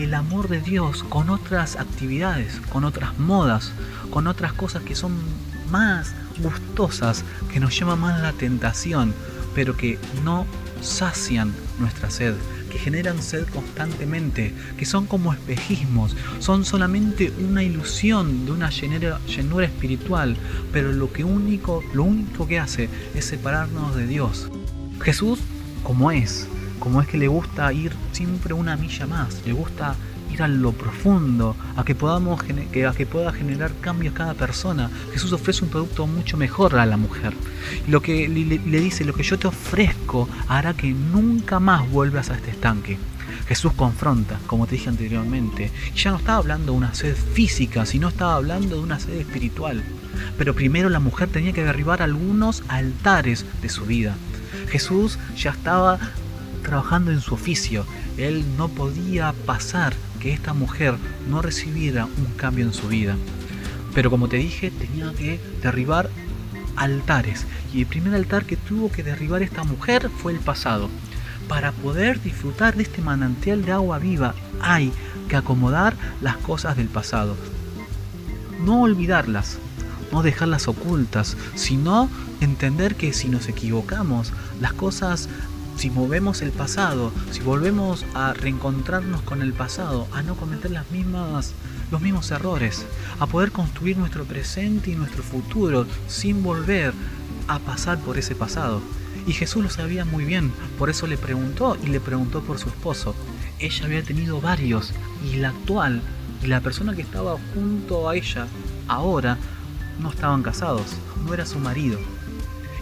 el 0.04 0.14
amor 0.14 0.48
de 0.48 0.60
Dios 0.60 1.04
con 1.04 1.30
otras 1.30 1.76
actividades, 1.76 2.60
con 2.72 2.84
otras 2.84 3.18
modas, 3.18 3.72
con 4.10 4.26
otras 4.26 4.52
cosas 4.52 4.82
que 4.82 4.94
son 4.94 5.12
más 5.70 6.14
gustosas, 6.38 7.24
que 7.52 7.60
nos 7.60 7.78
llaman 7.78 8.00
más 8.00 8.20
la 8.20 8.32
tentación, 8.32 9.14
pero 9.54 9.76
que 9.76 9.98
no 10.24 10.46
sacian 10.80 11.52
nuestra 11.78 12.10
sed, 12.10 12.34
que 12.70 12.78
generan 12.78 13.22
sed 13.22 13.46
constantemente, 13.48 14.54
que 14.78 14.86
son 14.86 15.06
como 15.06 15.32
espejismos, 15.32 16.16
son 16.38 16.64
solamente 16.64 17.32
una 17.38 17.62
ilusión 17.62 18.46
de 18.46 18.52
una 18.52 18.70
llenura, 18.70 19.20
espiritual, 19.66 20.36
pero 20.72 20.92
lo, 20.92 21.10
único, 21.24 21.84
lo 21.92 22.04
único 22.04 22.46
que 22.46 22.58
hace 22.58 22.88
es 23.14 23.26
separarnos 23.26 23.94
de 23.96 24.06
Dios. 24.06 24.48
Jesús, 25.02 25.40
como 25.82 26.10
es, 26.10 26.48
como 26.80 27.00
es 27.00 27.06
que 27.06 27.18
le 27.18 27.28
gusta 27.28 27.72
ir 27.72 27.92
siempre 28.10 28.54
una 28.54 28.76
milla 28.76 29.06
más, 29.06 29.42
le 29.46 29.52
gusta 29.52 29.94
ir 30.32 30.42
a 30.42 30.48
lo 30.48 30.72
profundo, 30.72 31.54
a 31.76 31.84
que, 31.84 31.94
podamos, 31.94 32.40
a 32.40 32.92
que 32.94 33.06
pueda 33.06 33.32
generar 33.32 33.72
cambios 33.80 34.14
cada 34.14 34.34
persona. 34.34 34.90
Jesús 35.12 35.32
ofrece 35.32 35.64
un 35.64 35.70
producto 35.70 36.06
mucho 36.06 36.36
mejor 36.36 36.76
a 36.76 36.86
la 36.86 36.96
mujer. 36.96 37.34
Lo 37.86 38.00
que 38.00 38.28
le, 38.28 38.80
dice, 38.80 39.04
lo 39.04 39.14
que 39.14 39.22
yo 39.22 39.38
te 39.38 39.46
ofrezco 39.46 40.28
hará 40.48 40.74
que 40.74 40.92
nunca 40.92 41.60
más 41.60 41.88
vuelvas 41.90 42.30
a 42.30 42.34
este 42.34 42.50
estanque. 42.50 42.98
Jesús 43.46 43.72
confronta, 43.72 44.38
como 44.46 44.66
te 44.66 44.76
dije 44.76 44.88
anteriormente, 44.88 45.70
ya 45.94 46.12
no 46.12 46.18
estaba 46.18 46.38
hablando 46.38 46.72
de 46.72 46.78
una 46.78 46.94
sed 46.94 47.16
física, 47.16 47.84
sino 47.84 48.08
estaba 48.08 48.36
hablando 48.36 48.76
de 48.76 48.82
una 48.82 49.00
sed 49.00 49.14
espiritual. 49.14 49.82
Pero 50.38 50.54
primero 50.54 50.88
la 50.88 51.00
mujer 51.00 51.28
tenía 51.28 51.52
que 51.52 51.64
derribar 51.64 52.02
algunos 52.02 52.62
altares 52.68 53.44
de 53.60 53.68
su 53.68 53.86
vida. 53.86 54.14
Jesús 54.68 55.18
ya 55.36 55.50
estaba 55.50 55.98
trabajando 56.62 57.10
en 57.10 57.20
su 57.20 57.34
oficio. 57.34 57.84
Él 58.16 58.44
no 58.56 58.68
podía 58.68 59.32
pasar 59.46 59.94
que 60.20 60.32
esta 60.32 60.52
mujer 60.52 60.94
no 61.28 61.42
recibiera 61.42 62.04
un 62.04 62.26
cambio 62.36 62.64
en 62.64 62.72
su 62.72 62.88
vida. 62.88 63.16
Pero 63.94 64.10
como 64.10 64.28
te 64.28 64.36
dije, 64.36 64.70
tenía 64.70 65.12
que 65.12 65.40
derribar 65.62 66.10
altares. 66.76 67.46
Y 67.74 67.80
el 67.80 67.86
primer 67.86 68.14
altar 68.14 68.44
que 68.44 68.56
tuvo 68.56 68.90
que 68.90 69.02
derribar 69.02 69.42
esta 69.42 69.64
mujer 69.64 70.10
fue 70.10 70.32
el 70.32 70.38
pasado. 70.38 70.88
Para 71.48 71.72
poder 71.72 72.22
disfrutar 72.22 72.76
de 72.76 72.84
este 72.84 73.02
manantial 73.02 73.64
de 73.64 73.72
agua 73.72 73.98
viva 73.98 74.34
hay 74.60 74.92
que 75.28 75.36
acomodar 75.36 75.96
las 76.20 76.36
cosas 76.36 76.76
del 76.76 76.88
pasado. 76.88 77.36
No 78.64 78.82
olvidarlas, 78.82 79.58
no 80.12 80.22
dejarlas 80.22 80.68
ocultas, 80.68 81.36
sino 81.54 82.08
entender 82.40 82.94
que 82.94 83.12
si 83.12 83.28
nos 83.28 83.48
equivocamos, 83.48 84.32
las 84.60 84.72
cosas 84.72 85.28
si 85.76 85.90
movemos 85.90 86.42
el 86.42 86.50
pasado, 86.50 87.12
si 87.30 87.40
volvemos 87.40 88.04
a 88.14 88.32
reencontrarnos 88.32 89.22
con 89.22 89.42
el 89.42 89.52
pasado, 89.52 90.06
a 90.12 90.22
no 90.22 90.34
cometer 90.36 90.70
las 90.70 90.90
mismas, 90.90 91.52
los 91.90 92.00
mismos 92.00 92.30
errores, 92.30 92.84
a 93.18 93.26
poder 93.26 93.52
construir 93.52 93.96
nuestro 93.96 94.24
presente 94.24 94.90
y 94.90 94.96
nuestro 94.96 95.22
futuro 95.22 95.86
sin 96.06 96.42
volver 96.42 96.92
a 97.48 97.58
pasar 97.58 97.98
por 97.98 98.18
ese 98.18 98.34
pasado. 98.34 98.80
Y 99.26 99.32
Jesús 99.32 99.62
lo 99.62 99.70
sabía 99.70 100.04
muy 100.04 100.24
bien, 100.24 100.52
por 100.78 100.90
eso 100.90 101.06
le 101.06 101.18
preguntó 101.18 101.76
y 101.82 101.88
le 101.88 102.00
preguntó 102.00 102.42
por 102.42 102.58
su 102.58 102.68
esposo. 102.68 103.14
Ella 103.58 103.84
había 103.84 104.02
tenido 104.02 104.40
varios 104.40 104.92
y 105.24 105.36
la 105.36 105.50
actual 105.50 106.00
y 106.42 106.46
la 106.46 106.60
persona 106.60 106.94
que 106.94 107.02
estaba 107.02 107.36
junto 107.54 108.08
a 108.08 108.16
ella 108.16 108.46
ahora 108.88 109.36
no 110.00 110.10
estaban 110.10 110.42
casados, 110.42 110.86
no 111.24 111.34
era 111.34 111.44
su 111.44 111.58
marido. 111.58 111.98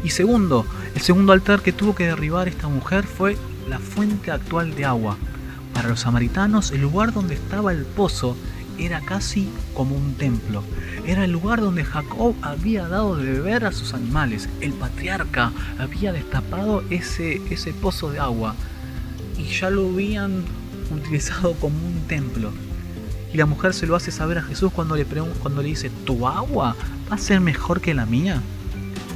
Y 0.04 0.10
segundo, 0.10 0.64
el 0.94 1.00
segundo 1.00 1.32
altar 1.32 1.60
que 1.62 1.72
tuvo 1.72 1.94
que 1.94 2.06
derribar 2.06 2.48
esta 2.48 2.68
mujer 2.68 3.04
fue 3.04 3.36
la 3.68 3.78
fuente 3.78 4.30
actual 4.30 4.74
de 4.74 4.84
agua. 4.84 5.16
Para 5.74 5.88
los 5.88 6.00
samaritanos, 6.00 6.70
el 6.70 6.82
lugar 6.82 7.12
donde 7.12 7.34
estaba 7.34 7.72
el 7.72 7.84
pozo 7.84 8.36
era 8.78 9.00
casi 9.00 9.48
como 9.74 9.96
un 9.96 10.14
templo. 10.14 10.62
Era 11.06 11.24
el 11.24 11.32
lugar 11.32 11.60
donde 11.60 11.84
Jacob 11.84 12.34
había 12.42 12.86
dado 12.86 13.16
de 13.16 13.32
beber 13.32 13.64
a 13.64 13.72
sus 13.72 13.94
animales. 13.94 14.48
El 14.60 14.72
patriarca 14.72 15.52
había 15.78 16.12
destapado 16.12 16.84
ese, 16.90 17.42
ese 17.50 17.72
pozo 17.72 18.10
de 18.10 18.20
agua 18.20 18.54
y 19.36 19.44
ya 19.44 19.70
lo 19.70 19.88
habían 19.88 20.44
utilizado 20.90 21.54
como 21.54 21.76
un 21.76 22.06
templo. 22.06 22.50
Y 23.32 23.36
la 23.36 23.46
mujer 23.46 23.74
se 23.74 23.86
lo 23.86 23.94
hace 23.94 24.10
saber 24.10 24.38
a 24.38 24.42
Jesús 24.42 24.72
cuando 24.72 24.96
le, 24.96 25.04
cuando 25.04 25.62
le 25.62 25.68
dice, 25.68 25.90
¿tu 26.04 26.26
agua 26.26 26.76
va 27.10 27.16
a 27.16 27.18
ser 27.18 27.40
mejor 27.40 27.80
que 27.80 27.94
la 27.94 28.06
mía? 28.06 28.42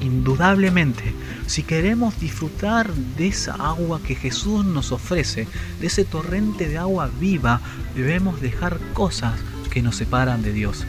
Indudablemente, 0.02 1.14
si 1.46 1.62
queremos 1.62 2.18
disfrutar 2.20 2.92
de 2.92 3.28
esa 3.28 3.54
agua 3.54 4.00
que 4.06 4.14
Jesús 4.14 4.64
nos 4.64 4.92
ofrece, 4.92 5.46
de 5.80 5.86
ese 5.86 6.04
torrente 6.04 6.68
de 6.68 6.78
agua 6.78 7.10
viva, 7.20 7.60
debemos 7.94 8.40
dejar 8.40 8.78
cosas 8.92 9.34
que 9.70 9.82
nos 9.82 9.96
separan 9.96 10.42
de 10.42 10.52
Dios. 10.52 10.84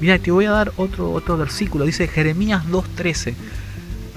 Mira, 0.00 0.18
te 0.18 0.30
voy 0.30 0.46
a 0.46 0.50
dar 0.52 0.72
otro, 0.76 1.12
otro 1.12 1.36
versículo, 1.36 1.84
dice 1.84 2.08
Jeremías 2.08 2.64
2.13, 2.66 3.34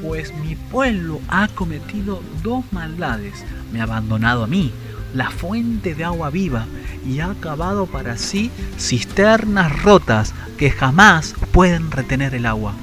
pues 0.01 0.33
mi 0.35 0.55
pueblo 0.55 1.19
ha 1.27 1.47
cometido 1.47 2.21
dos 2.43 2.63
maldades, 2.71 3.43
me 3.71 3.79
ha 3.79 3.83
abandonado 3.83 4.43
a 4.43 4.47
mí, 4.47 4.71
la 5.13 5.29
fuente 5.31 5.95
de 5.95 6.03
agua 6.03 6.29
viva, 6.29 6.65
y 7.05 7.19
ha 7.19 7.31
acabado 7.31 7.85
para 7.85 8.17
sí 8.17 8.51
cisternas 8.77 9.83
rotas 9.83 10.33
que 10.57 10.71
jamás 10.71 11.35
pueden 11.51 11.91
retener 11.91 12.33
el 12.35 12.45
agua. 12.45 12.73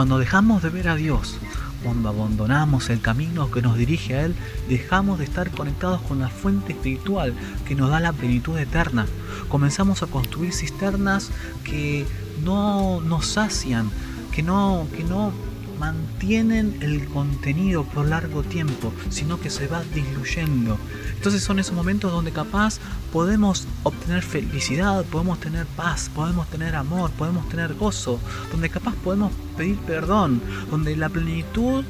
Cuando 0.00 0.18
dejamos 0.18 0.62
de 0.62 0.70
ver 0.70 0.88
a 0.88 0.96
Dios, 0.96 1.36
cuando 1.84 2.08
abandonamos 2.08 2.88
el 2.88 3.02
camino 3.02 3.50
que 3.50 3.60
nos 3.60 3.76
dirige 3.76 4.14
a 4.14 4.24
Él, 4.24 4.34
dejamos 4.66 5.18
de 5.18 5.26
estar 5.26 5.50
conectados 5.50 6.00
con 6.00 6.20
la 6.20 6.30
fuente 6.30 6.72
espiritual 6.72 7.34
que 7.68 7.74
nos 7.74 7.90
da 7.90 8.00
la 8.00 8.14
plenitud 8.14 8.56
eterna. 8.56 9.04
Comenzamos 9.50 10.02
a 10.02 10.06
construir 10.06 10.54
cisternas 10.54 11.30
que 11.64 12.06
no 12.42 13.02
nos 13.02 13.26
sacian, 13.26 13.90
que 14.32 14.42
no, 14.42 14.86
que 14.96 15.04
no 15.04 15.34
mantienen 15.80 16.76
el 16.82 17.06
contenido 17.06 17.84
por 17.84 18.06
largo 18.06 18.42
tiempo, 18.42 18.92
sino 19.08 19.40
que 19.40 19.48
se 19.48 19.66
va 19.66 19.82
diluyendo. 19.94 20.78
Entonces 21.16 21.42
son 21.42 21.58
esos 21.58 21.74
momentos 21.74 22.12
donde 22.12 22.32
capaz 22.32 22.78
podemos 23.10 23.66
obtener 23.82 24.22
felicidad, 24.22 25.06
podemos 25.06 25.40
tener 25.40 25.64
paz, 25.64 26.10
podemos 26.14 26.46
tener 26.48 26.76
amor, 26.76 27.10
podemos 27.12 27.48
tener 27.48 27.72
gozo, 27.74 28.20
donde 28.50 28.68
capaz 28.68 28.94
podemos 28.96 29.32
pedir 29.56 29.78
perdón, 29.78 30.42
donde 30.70 30.94
la 30.96 31.08
plenitud 31.08 31.82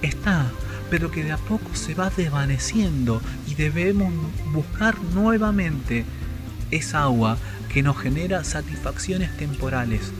está, 0.00 0.46
pero 0.88 1.10
que 1.10 1.24
de 1.24 1.32
a 1.32 1.36
poco 1.36 1.74
se 1.74 1.94
va 1.94 2.10
desvaneciendo 2.10 3.20
y 3.48 3.56
debemos 3.56 4.14
buscar 4.52 4.96
nuevamente 5.12 6.04
esa 6.70 7.02
agua 7.02 7.36
que 7.72 7.82
nos 7.82 7.98
genera 7.98 8.44
satisfacciones 8.44 9.36
temporales. 9.36 10.12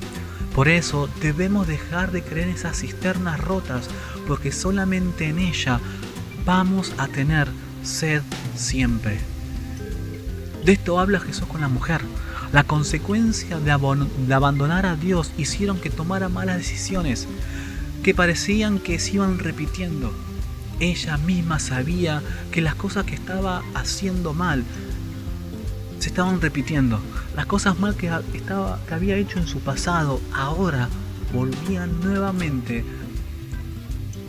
Por 0.54 0.68
eso 0.68 1.08
debemos 1.20 1.66
dejar 1.66 2.12
de 2.12 2.22
creer 2.22 2.48
en 2.48 2.54
esas 2.54 2.78
cisternas 2.78 3.40
rotas, 3.40 3.88
porque 4.28 4.52
solamente 4.52 5.28
en 5.28 5.38
ella 5.38 5.80
vamos 6.46 6.92
a 6.96 7.08
tener 7.08 7.48
sed 7.82 8.22
siempre. 8.54 9.18
De 10.64 10.72
esto 10.72 10.98
habla 11.00 11.20
Jesús 11.20 11.46
con 11.46 11.60
la 11.60 11.68
mujer. 11.68 12.00
La 12.52 12.62
consecuencia 12.62 13.58
de, 13.58 13.72
abandonar 14.32 14.86
a 14.86 14.94
Dios 14.94 15.32
hicieron 15.36 15.80
que 15.80 15.90
tomara 15.90 16.28
malas 16.28 16.58
decisiones, 16.58 17.26
que 18.04 18.14
parecían 18.14 18.78
que 18.78 19.00
se 19.00 19.14
iban 19.14 19.40
repitiendo. 19.40 20.14
Ella 20.78 21.16
misma 21.18 21.58
sabía 21.58 22.22
que 22.52 22.60
las 22.60 22.76
cosas 22.76 23.04
que 23.06 23.14
estaba 23.14 23.62
haciendo 23.74 24.34
mal 24.34 24.64
se 25.98 26.08
estaban 26.10 26.40
repitiendo. 26.40 27.00
Las 27.36 27.46
cosas 27.46 27.78
mal 27.78 27.96
que, 27.96 28.10
estaba, 28.34 28.78
que 28.86 28.94
había 28.94 29.16
hecho 29.16 29.38
en 29.38 29.46
su 29.46 29.60
pasado 29.60 30.20
ahora 30.32 30.88
volvían 31.32 32.00
nuevamente 32.00 32.84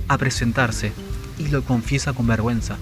a 0.07 0.17
presentarse 0.17 0.91
y 1.37 1.47
lo 1.49 1.63
confiesa 1.63 2.13
con 2.13 2.27
vergüenza. 2.27 2.77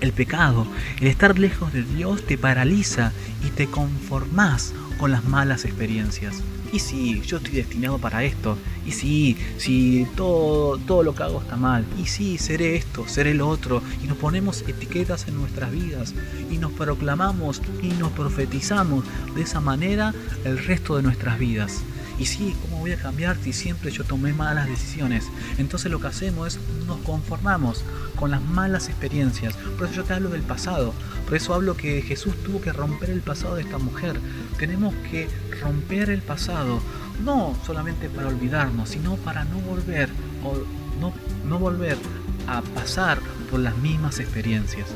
El 0.00 0.12
pecado, 0.12 0.66
el 1.00 1.06
estar 1.06 1.38
lejos 1.38 1.72
de 1.72 1.82
Dios 1.82 2.26
te 2.26 2.36
paraliza 2.36 3.12
y 3.46 3.50
te 3.50 3.68
conformas 3.68 4.74
con 5.02 5.10
las 5.10 5.24
malas 5.24 5.64
experiencias. 5.64 6.44
Y 6.72 6.78
si 6.78 7.20
yo 7.22 7.38
estoy 7.38 7.54
destinado 7.54 7.98
para 7.98 8.22
esto, 8.22 8.56
y 8.86 8.92
si, 8.92 9.36
si 9.56 10.06
todo, 10.14 10.78
todo 10.78 11.02
lo 11.02 11.12
que 11.12 11.24
hago 11.24 11.40
está 11.40 11.56
mal, 11.56 11.84
y 12.00 12.06
si 12.06 12.38
seré 12.38 12.76
esto, 12.76 13.08
seré 13.08 13.34
lo 13.34 13.48
otro, 13.48 13.82
y 14.00 14.06
nos 14.06 14.16
ponemos 14.16 14.62
etiquetas 14.62 15.26
en 15.26 15.34
nuestras 15.34 15.72
vidas, 15.72 16.14
y 16.52 16.58
nos 16.58 16.70
proclamamos 16.70 17.60
y 17.82 17.88
nos 17.88 18.12
profetizamos. 18.12 19.04
De 19.34 19.42
esa 19.42 19.60
manera 19.60 20.14
el 20.44 20.56
resto 20.56 20.96
de 20.96 21.02
nuestras 21.02 21.36
vidas. 21.36 21.82
Y 22.22 22.26
sí, 22.26 22.54
¿cómo 22.62 22.78
voy 22.78 22.92
a 22.92 22.96
cambiar 22.96 23.36
si 23.42 23.52
siempre 23.52 23.90
yo 23.90 24.04
tomé 24.04 24.32
malas 24.32 24.68
decisiones? 24.68 25.28
Entonces 25.58 25.90
lo 25.90 25.98
que 25.98 26.06
hacemos 26.06 26.54
es 26.54 26.60
nos 26.86 26.98
conformamos 26.98 27.82
con 28.14 28.30
las 28.30 28.40
malas 28.40 28.88
experiencias. 28.88 29.54
Por 29.76 29.88
eso 29.88 29.96
yo 29.96 30.04
te 30.04 30.14
hablo 30.14 30.28
del 30.28 30.42
pasado. 30.42 30.94
Por 31.24 31.34
eso 31.34 31.52
hablo 31.52 31.76
que 31.76 32.00
Jesús 32.00 32.40
tuvo 32.44 32.60
que 32.60 32.72
romper 32.72 33.10
el 33.10 33.22
pasado 33.22 33.56
de 33.56 33.62
esta 33.62 33.78
mujer. 33.78 34.20
Tenemos 34.56 34.94
que 35.10 35.28
romper 35.60 36.10
el 36.10 36.22
pasado, 36.22 36.80
no 37.24 37.56
solamente 37.66 38.08
para 38.08 38.28
olvidarnos, 38.28 38.90
sino 38.90 39.16
para 39.16 39.42
no 39.42 39.58
volver 39.58 40.08
o 40.44 40.58
no, 41.00 41.12
no 41.48 41.58
volver 41.58 41.98
a 42.46 42.62
pasar 42.62 43.18
por 43.50 43.58
las 43.58 43.76
mismas 43.78 44.20
experiencias. 44.20 44.86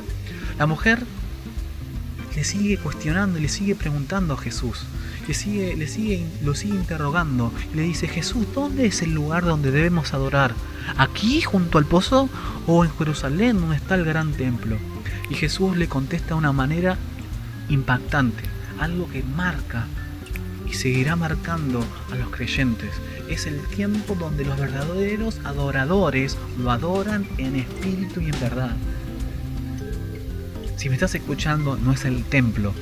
La 0.60 0.66
mujer 0.66 1.04
le 2.36 2.44
sigue 2.44 2.78
cuestionando 2.78 3.40
y 3.40 3.42
le 3.42 3.48
sigue 3.48 3.74
preguntando 3.74 4.34
a 4.34 4.38
Jesús. 4.38 4.84
Le 5.26 5.34
sigue, 5.34 5.76
le 5.76 5.86
sigue, 5.86 6.24
lo 6.44 6.54
sigue 6.54 6.74
interrogando. 6.74 7.52
Y 7.72 7.76
le 7.76 7.82
dice, 7.82 8.06
Jesús, 8.08 8.46
¿dónde 8.54 8.86
es 8.86 9.02
el 9.02 9.12
lugar 9.12 9.44
donde 9.44 9.70
debemos 9.70 10.14
adorar? 10.14 10.54
¿Aquí 10.96 11.40
junto 11.40 11.78
al 11.78 11.86
pozo 11.86 12.28
o 12.66 12.84
en 12.84 12.90
Jerusalén 12.96 13.60
donde 13.60 13.76
está 13.76 13.96
el 13.96 14.04
gran 14.04 14.32
templo? 14.32 14.76
Y 15.28 15.34
Jesús 15.34 15.76
le 15.76 15.88
contesta 15.88 16.28
de 16.28 16.34
una 16.34 16.52
manera 16.52 16.96
impactante, 17.68 18.44
algo 18.78 19.08
que 19.10 19.22
marca 19.22 19.86
y 20.68 20.74
seguirá 20.74 21.16
marcando 21.16 21.84
a 22.12 22.14
los 22.16 22.28
creyentes. 22.30 22.90
Es 23.28 23.46
el 23.46 23.60
tiempo 23.68 24.14
donde 24.14 24.44
los 24.44 24.58
verdaderos 24.58 25.40
adoradores 25.44 26.36
lo 26.58 26.70
adoran 26.70 27.26
en 27.38 27.56
espíritu 27.56 28.20
y 28.20 28.26
en 28.26 28.40
verdad. 28.40 28.76
Si 30.76 30.88
me 30.88 30.94
estás 30.94 31.14
escuchando, 31.14 31.76
no 31.76 31.92
es 31.92 32.04
el 32.04 32.24
templo, 32.24 32.72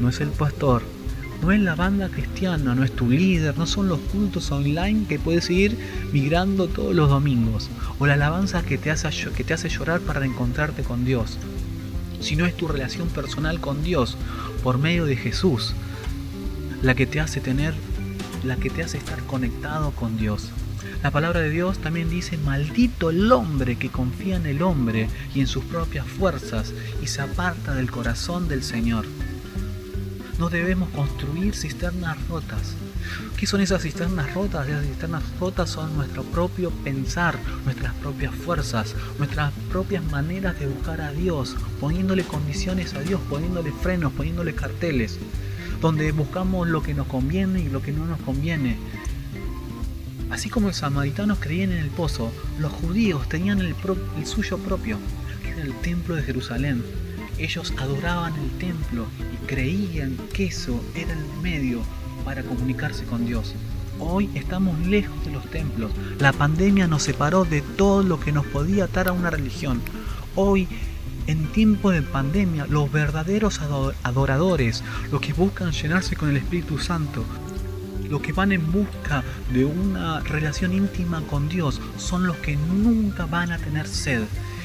no 0.00 0.08
es 0.08 0.20
el 0.20 0.30
pastor, 0.30 0.82
no 1.42 1.52
es 1.52 1.60
la 1.60 1.74
banda 1.74 2.08
cristiana, 2.08 2.74
no 2.74 2.84
es 2.84 2.92
tu 2.92 3.10
líder, 3.10 3.58
no 3.58 3.66
son 3.66 3.88
los 3.88 3.98
cultos 3.98 4.50
online 4.52 5.06
que 5.08 5.18
puedes 5.18 5.50
ir 5.50 5.76
migrando 6.12 6.68
todos 6.68 6.94
los 6.94 7.10
domingos, 7.10 7.68
o 7.98 8.06
la 8.06 8.14
alabanza 8.14 8.62
que 8.62 8.78
te 8.78 8.90
hace, 8.90 9.10
que 9.36 9.44
te 9.44 9.52
hace 9.52 9.68
llorar 9.68 10.00
para 10.00 10.20
reencontrarte 10.20 10.84
con 10.84 11.04
Dios, 11.04 11.38
sino 12.20 12.46
es 12.46 12.56
tu 12.56 12.68
relación 12.68 13.08
personal 13.08 13.60
con 13.60 13.82
Dios 13.82 14.16
por 14.62 14.78
medio 14.78 15.04
de 15.04 15.16
Jesús 15.16 15.74
la 16.82 16.96
que 16.96 17.06
te 17.06 17.20
hace 17.20 17.40
tener, 17.40 17.74
la 18.44 18.56
que 18.56 18.68
te 18.68 18.82
hace 18.82 18.98
estar 18.98 19.22
conectado 19.24 19.92
con 19.92 20.16
Dios. 20.16 20.50
La 21.02 21.12
palabra 21.12 21.40
de 21.40 21.50
Dios 21.50 21.78
también 21.78 22.10
dice, 22.10 22.36
maldito 22.38 23.10
el 23.10 23.30
hombre 23.30 23.76
que 23.76 23.88
confía 23.88 24.36
en 24.36 24.46
el 24.46 24.62
hombre 24.62 25.08
y 25.34 25.40
en 25.40 25.46
sus 25.46 25.64
propias 25.64 26.06
fuerzas 26.06 26.72
y 27.00 27.06
se 27.06 27.22
aparta 27.22 27.74
del 27.74 27.90
corazón 27.90 28.48
del 28.48 28.62
Señor. 28.62 29.06
No 30.42 30.50
debemos 30.50 30.88
construir 30.88 31.54
cisternas 31.54 32.16
rotas. 32.26 32.74
¿Qué 33.36 33.46
son 33.46 33.60
esas 33.60 33.82
cisternas 33.82 34.34
rotas? 34.34 34.66
Esas 34.68 34.86
cisternas 34.86 35.22
rotas 35.38 35.70
son 35.70 35.94
nuestro 35.96 36.24
propio 36.24 36.72
pensar, 36.82 37.38
nuestras 37.64 37.94
propias 37.94 38.34
fuerzas, 38.34 38.96
nuestras 39.18 39.52
propias 39.70 40.02
maneras 40.02 40.58
de 40.58 40.66
buscar 40.66 41.00
a 41.00 41.12
Dios, 41.12 41.54
poniéndole 41.78 42.24
condiciones 42.24 42.92
a 42.94 43.02
Dios, 43.02 43.20
poniéndole 43.30 43.70
frenos, 43.70 44.12
poniéndole 44.14 44.52
carteles 44.52 45.20
donde 45.80 46.10
buscamos 46.10 46.66
lo 46.66 46.82
que 46.82 46.92
nos 46.92 47.06
conviene 47.06 47.60
y 47.60 47.68
lo 47.68 47.80
que 47.80 47.92
no 47.92 48.04
nos 48.04 48.20
conviene. 48.22 48.78
Así 50.28 50.50
como 50.50 50.66
los 50.66 50.78
samaritanos 50.78 51.38
creían 51.38 51.70
en 51.70 51.78
el 51.78 51.90
pozo, 51.90 52.32
los 52.58 52.72
judíos 52.72 53.28
tenían 53.28 53.60
el, 53.60 53.76
suyo 54.26 54.58
propio, 54.58 54.98
que 55.44 55.50
era 55.50 55.62
el 55.62 55.74
templo 55.82 56.16
de 56.16 56.24
Jerusalén. 56.24 56.82
Ellos 57.42 57.74
adoraban 57.76 58.34
el 58.36 58.50
templo 58.58 59.04
y 59.32 59.46
creían 59.46 60.16
que 60.32 60.44
eso 60.44 60.80
era 60.94 61.12
el 61.12 61.42
medio 61.42 61.80
para 62.24 62.44
comunicarse 62.44 63.04
con 63.04 63.26
Dios. 63.26 63.56
Hoy 63.98 64.30
estamos 64.36 64.78
lejos 64.86 65.24
de 65.24 65.32
los 65.32 65.50
templos. 65.50 65.90
La 66.20 66.32
pandemia 66.32 66.86
nos 66.86 67.02
separó 67.02 67.44
de 67.44 67.60
todo 67.60 68.04
lo 68.04 68.20
que 68.20 68.30
nos 68.30 68.46
podía 68.46 68.84
atar 68.84 69.08
a 69.08 69.12
una 69.12 69.28
religión. 69.28 69.82
Hoy 70.36 70.68
en 71.26 71.50
tiempo 71.50 71.90
de 71.90 72.02
pandemia, 72.02 72.66
los 72.68 72.92
verdaderos 72.92 73.60
adoradores, 74.04 74.84
los 75.10 75.20
que 75.20 75.32
buscan 75.32 75.72
llenarse 75.72 76.14
con 76.14 76.30
el 76.30 76.36
Espíritu 76.36 76.78
Santo, 76.78 77.24
los 78.08 78.20
que 78.20 78.32
van 78.32 78.52
en 78.52 78.70
busca 78.70 79.24
de 79.52 79.64
una 79.64 80.20
relación 80.20 80.74
íntima 80.74 81.22
con 81.22 81.48
Dios, 81.48 81.80
son 81.96 82.24
los 82.24 82.36
que 82.36 82.54
nunca 82.54 83.26
van 83.26 83.50
a 83.50 83.58
tener 83.58 83.88
sed. 83.88 84.22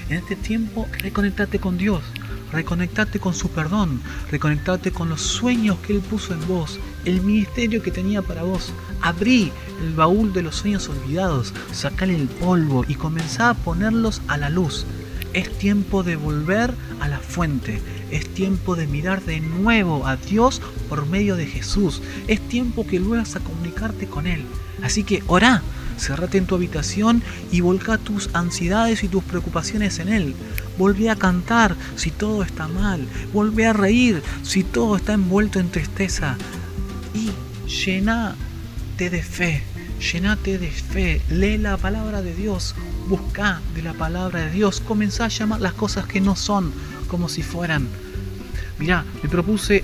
En 0.09 0.17
este 0.17 0.35
tiempo, 0.35 0.87
reconectate 0.99 1.59
con 1.59 1.77
Dios, 1.77 2.03
reconectate 2.51 3.19
con 3.19 3.33
su 3.33 3.49
perdón, 3.49 4.01
reconectate 4.31 4.91
con 4.91 5.09
los 5.09 5.21
sueños 5.21 5.77
que 5.79 5.93
Él 5.93 5.99
puso 5.99 6.33
en 6.33 6.47
vos, 6.47 6.79
el 7.05 7.21
ministerio 7.21 7.81
que 7.81 7.91
tenía 7.91 8.21
para 8.21 8.43
vos. 8.43 8.71
Abrí 9.01 9.51
el 9.81 9.93
baúl 9.93 10.33
de 10.33 10.43
los 10.43 10.55
sueños 10.55 10.89
olvidados, 10.89 11.53
sacale 11.71 12.15
el 12.15 12.27
polvo 12.27 12.85
y 12.87 12.95
comenzá 12.95 13.49
a 13.49 13.53
ponerlos 13.53 14.21
a 14.27 14.37
la 14.37 14.49
luz. 14.49 14.85
Es 15.33 15.55
tiempo 15.57 16.03
de 16.03 16.15
volver 16.15 16.73
a 16.99 17.07
la 17.07 17.19
fuente. 17.19 17.81
Es 18.09 18.27
tiempo 18.33 18.75
de 18.75 18.87
mirar 18.87 19.21
de 19.23 19.41
nuevo 19.41 20.07
a 20.07 20.15
Dios 20.15 20.61
por 20.89 21.05
medio 21.05 21.35
de 21.35 21.45
Jesús. 21.45 22.01
Es 22.27 22.39
tiempo 22.47 22.87
que 22.87 22.99
vuelvas 22.99 23.35
a 23.35 23.41
comunicarte 23.41 24.07
con 24.07 24.25
Él. 24.25 24.45
Así 24.81 25.03
que 25.03 25.23
ora, 25.27 25.61
cerrate 25.97 26.37
en 26.37 26.45
tu 26.45 26.55
habitación 26.55 27.23
y 27.51 27.61
volca 27.61 27.97
tus 27.97 28.29
ansiedades 28.33 29.03
y 29.03 29.07
tus 29.07 29.23
preocupaciones 29.23 29.99
en 29.99 30.09
Él. 30.09 30.35
Volvé 30.77 31.09
a 31.09 31.15
cantar 31.15 31.75
si 31.95 32.11
todo 32.11 32.43
está 32.43 32.67
mal. 32.67 33.07
Volvé 33.33 33.67
a 33.67 33.73
reír 33.73 34.21
si 34.43 34.63
todo 34.63 34.97
está 34.97 35.13
envuelto 35.13 35.59
en 35.59 35.69
tristeza. 35.69 36.37
Y 37.13 37.31
llenate 37.67 39.09
de 39.09 39.23
fe. 39.23 39.63
Llenate 40.11 40.59
de 40.59 40.69
fe. 40.69 41.21
Lee 41.29 41.57
la 41.57 41.77
palabra 41.77 42.21
de 42.21 42.35
Dios 42.35 42.75
busca 43.07 43.61
de 43.73 43.81
la 43.81 43.93
palabra 43.93 44.41
de 44.41 44.51
Dios, 44.51 44.81
comenzá 44.81 45.25
a 45.25 45.29
llamar 45.29 45.61
las 45.61 45.73
cosas 45.73 46.05
que 46.05 46.19
no 46.19 46.35
son 46.35 46.73
como 47.07 47.29
si 47.29 47.41
fueran. 47.41 47.87
Mirá, 48.79 49.05
me 49.23 49.29
propuse 49.29 49.83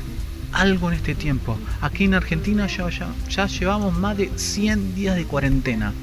algo 0.53 0.89
en 0.89 0.97
este 0.97 1.15
tiempo. 1.15 1.57
Aquí 1.81 2.05
en 2.05 2.13
Argentina 2.13 2.67
ya, 2.67 3.47
llevamos 3.47 3.97
más 3.97 4.17
de 4.17 4.31
100 4.35 4.95
días 4.95 5.15
de 5.15 5.25
cuarentena 5.25 5.93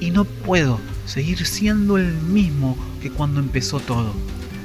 y 0.00 0.10
no 0.10 0.24
puedo 0.24 0.80
seguir 1.04 1.46
siendo 1.46 1.96
el 1.96 2.12
mismo 2.14 2.76
que 3.00 3.10
cuando 3.10 3.40
empezó 3.40 3.80
todo. 3.80 4.14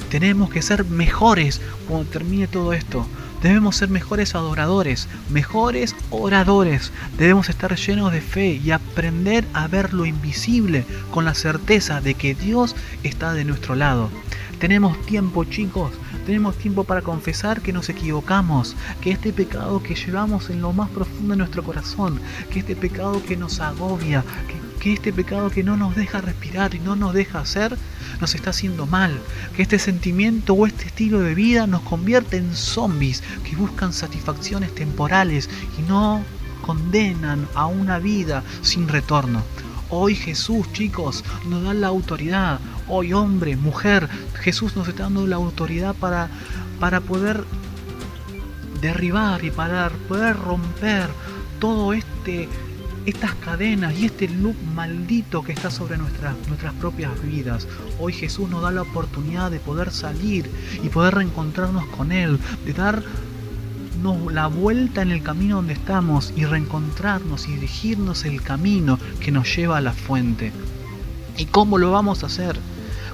Tenemos 0.09 0.49
que 0.49 0.61
ser 0.61 0.83
mejores 0.85 1.61
cuando 1.87 2.09
termine 2.09 2.47
todo 2.47 2.73
esto. 2.73 3.07
Debemos 3.41 3.77
ser 3.77 3.89
mejores 3.89 4.35
adoradores, 4.35 5.07
mejores 5.29 5.95
oradores. 6.11 6.91
Debemos 7.17 7.49
estar 7.49 7.75
llenos 7.75 8.11
de 8.11 8.21
fe 8.21 8.61
y 8.63 8.71
aprender 8.71 9.45
a 9.53 9.67
ver 9.67 9.93
lo 9.93 10.05
invisible 10.05 10.85
con 11.11 11.25
la 11.25 11.33
certeza 11.33 12.01
de 12.01 12.13
que 12.13 12.35
Dios 12.35 12.75
está 13.03 13.33
de 13.33 13.45
nuestro 13.45 13.75
lado. 13.75 14.09
Tenemos 14.59 15.01
tiempo 15.07 15.43
chicos, 15.45 15.91
tenemos 16.25 16.57
tiempo 16.57 16.83
para 16.83 17.01
confesar 17.01 17.61
que 17.61 17.73
nos 17.73 17.89
equivocamos, 17.89 18.75
que 19.01 19.11
este 19.11 19.33
pecado 19.33 19.81
que 19.81 19.95
llevamos 19.95 20.49
en 20.49 20.61
lo 20.61 20.73
más 20.73 20.89
profundo 20.89 21.33
de 21.33 21.37
nuestro 21.37 21.63
corazón, 21.63 22.19
que 22.51 22.59
este 22.59 22.75
pecado 22.75 23.23
que 23.23 23.37
nos 23.37 23.59
agobia, 23.59 24.23
que 24.81 24.93
este 24.93 25.13
pecado 25.13 25.51
que 25.51 25.63
no 25.63 25.77
nos 25.77 25.95
deja 25.95 26.21
respirar 26.21 26.73
y 26.73 26.79
no 26.79 26.95
nos 26.95 27.13
deja 27.13 27.39
hacer, 27.39 27.77
nos 28.19 28.33
está 28.33 28.49
haciendo 28.49 28.87
mal, 28.87 29.19
que 29.55 29.61
este 29.61 29.77
sentimiento 29.77 30.53
o 30.53 30.65
este 30.65 30.85
estilo 30.85 31.19
de 31.19 31.35
vida 31.35 31.67
nos 31.67 31.81
convierte 31.81 32.37
en 32.37 32.55
zombies 32.55 33.21
que 33.43 33.55
buscan 33.55 33.93
satisfacciones 33.93 34.73
temporales 34.73 35.49
y 35.77 35.83
no 35.83 36.23
condenan 36.61 37.47
a 37.53 37.67
una 37.67 37.99
vida 37.99 38.43
sin 38.63 38.87
retorno. 38.87 39.43
Hoy 39.93 40.15
Jesús, 40.15 40.71
chicos, 40.71 41.21
nos 41.49 41.63
da 41.63 41.73
la 41.73 41.87
autoridad. 41.87 42.61
Hoy 42.87 43.11
hombre, 43.11 43.57
mujer, 43.57 44.07
Jesús 44.39 44.77
nos 44.77 44.87
está 44.87 45.03
dando 45.03 45.27
la 45.27 45.35
autoridad 45.35 45.93
para, 45.95 46.29
para 46.79 47.01
poder 47.01 47.43
derribar 48.79 49.43
y 49.43 49.51
para 49.51 49.89
poder 50.07 50.37
romper 50.37 51.09
todo 51.59 51.91
este 51.91 52.47
estas 53.05 53.33
cadenas 53.35 53.97
y 53.97 54.05
este 54.05 54.29
loop 54.29 54.55
maldito 54.75 55.43
que 55.43 55.51
está 55.51 55.71
sobre 55.71 55.97
nuestras, 55.97 56.35
nuestras 56.47 56.73
propias 56.75 57.11
vidas. 57.23 57.67
Hoy 57.99 58.13
Jesús 58.13 58.49
nos 58.49 58.61
da 58.61 58.71
la 58.71 58.83
oportunidad 58.83 59.51
de 59.51 59.59
poder 59.59 59.91
salir 59.91 60.49
y 60.83 60.89
poder 60.89 61.15
reencontrarnos 61.15 61.85
con 61.87 62.11
Él, 62.11 62.39
de 62.63 62.73
la 64.31 64.47
vuelta 64.47 65.01
en 65.01 65.11
el 65.11 65.21
camino 65.21 65.57
donde 65.57 65.73
estamos 65.73 66.33
y 66.35 66.45
reencontrarnos 66.45 67.47
y 67.47 67.53
dirigirnos 67.53 68.25
el 68.25 68.41
camino 68.41 68.99
que 69.19 69.31
nos 69.31 69.55
lleva 69.55 69.77
a 69.77 69.81
la 69.81 69.93
fuente. 69.93 70.51
¿Y 71.37 71.45
cómo 71.45 71.77
lo 71.77 71.91
vamos 71.91 72.23
a 72.23 72.27
hacer? 72.27 72.59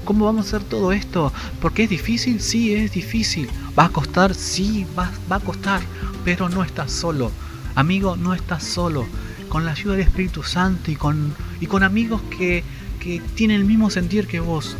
¿Cómo 0.04 0.24
vamos 0.24 0.46
a 0.46 0.56
hacer 0.56 0.68
todo 0.68 0.92
esto? 0.92 1.32
¿Porque 1.60 1.84
es 1.84 1.90
difícil? 1.90 2.40
Sí, 2.40 2.74
es 2.74 2.92
difícil. 2.92 3.48
¿Va 3.78 3.86
a 3.86 3.90
costar? 3.90 4.34
Sí, 4.34 4.86
va, 4.98 5.10
va 5.30 5.36
a 5.36 5.40
costar. 5.40 5.80
Pero 6.24 6.48
no 6.48 6.64
estás 6.64 6.90
solo. 6.90 7.30
Amigo, 7.74 8.16
no 8.16 8.34
estás 8.34 8.64
solo 8.64 9.06
con 9.48 9.64
la 9.64 9.72
ayuda 9.72 9.94
del 9.94 10.06
Espíritu 10.06 10.42
Santo 10.42 10.90
y 10.90 10.96
con, 10.96 11.34
y 11.60 11.66
con 11.66 11.82
amigos 11.82 12.20
que, 12.36 12.62
que 13.00 13.20
tienen 13.34 13.60
el 13.60 13.66
mismo 13.66 13.90
sentir 13.90 14.26
que 14.26 14.40
vos, 14.40 14.76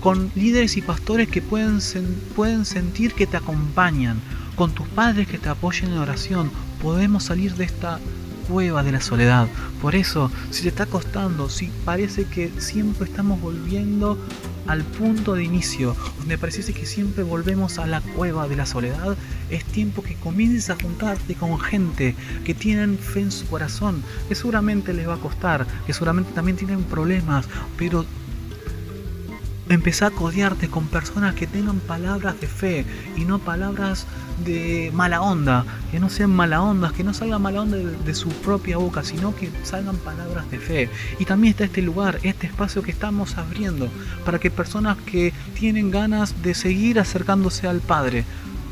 con 0.00 0.30
líderes 0.34 0.76
y 0.76 0.82
pastores 0.82 1.28
que 1.28 1.42
pueden, 1.42 1.80
pueden 2.36 2.64
sentir 2.64 3.14
que 3.14 3.26
te 3.26 3.36
acompañan, 3.36 4.20
con 4.56 4.72
tus 4.72 4.86
padres 4.88 5.28
que 5.28 5.38
te 5.38 5.48
apoyen 5.48 5.92
en 5.92 5.98
oración, 5.98 6.50
podemos 6.82 7.24
salir 7.24 7.54
de 7.54 7.64
esta 7.64 7.98
cueva 8.48 8.82
de 8.82 8.92
la 8.92 9.00
soledad. 9.00 9.48
Por 9.80 9.94
eso, 9.94 10.30
si 10.50 10.62
te 10.62 10.68
está 10.68 10.86
costando, 10.86 11.48
si 11.48 11.70
parece 11.84 12.24
que 12.26 12.50
siempre 12.58 13.08
estamos 13.08 13.40
volviendo 13.40 14.18
al 14.66 14.82
punto 14.82 15.34
de 15.34 15.44
inicio, 15.44 15.94
donde 16.18 16.38
parece 16.38 16.72
que 16.72 16.86
siempre 16.86 17.22
volvemos 17.22 17.78
a 17.78 17.86
la 17.86 18.00
cueva 18.00 18.48
de 18.48 18.56
la 18.56 18.66
soledad, 18.66 19.16
Es 19.50 19.64
tiempo 19.64 20.02
que 20.02 20.14
comiences 20.14 20.70
a 20.70 20.76
juntarte 20.76 21.34
con 21.34 21.60
gente 21.60 22.16
que 22.44 22.54
tienen 22.54 22.98
fe 22.98 23.20
en 23.20 23.30
su 23.30 23.46
corazón, 23.46 24.02
que 24.26 24.34
seguramente 24.34 24.94
les 24.94 25.06
va 25.06 25.14
a 25.14 25.18
costar, 25.18 25.66
que 25.86 25.92
seguramente 25.92 26.32
también 26.32 26.56
tienen 26.56 26.82
problemas, 26.84 27.46
pero 27.76 28.06
empezá 29.68 30.08
a 30.08 30.10
codiarte 30.10 30.68
con 30.68 30.86
personas 30.88 31.34
que 31.34 31.46
tengan 31.46 31.80
palabras 31.80 32.40
de 32.40 32.46
fe 32.46 32.84
y 33.16 33.24
no 33.24 33.38
palabras 33.38 34.06
de 34.44 34.90
mala 34.92 35.22
onda, 35.22 35.64
que 35.90 36.00
no 36.00 36.10
sean 36.10 36.30
mala 36.30 36.60
ondas, 36.60 36.92
que 36.92 37.04
no 37.04 37.14
salgan 37.14 37.40
mala 37.40 37.62
onda 37.62 37.76
de, 37.76 38.14
su 38.14 38.28
propia 38.28 38.76
boca, 38.76 39.02
sino 39.04 39.34
que 39.34 39.50
salgan 39.62 39.96
palabras 39.96 40.50
de 40.50 40.58
fe. 40.58 40.90
Y 41.18 41.24
también 41.24 41.52
está 41.52 41.64
este 41.64 41.82
lugar, 41.82 42.18
este 42.22 42.46
espacio 42.46 42.82
que 42.82 42.90
estamos 42.90 43.38
abriendo, 43.38 43.88
para 44.24 44.38
que 44.38 44.50
personas 44.50 44.96
que 44.98 45.32
tienen 45.54 45.90
ganas 45.90 46.42
de 46.42 46.54
seguir 46.54 46.98
acercándose 46.98 47.68
al 47.68 47.80
Padre 47.80 48.24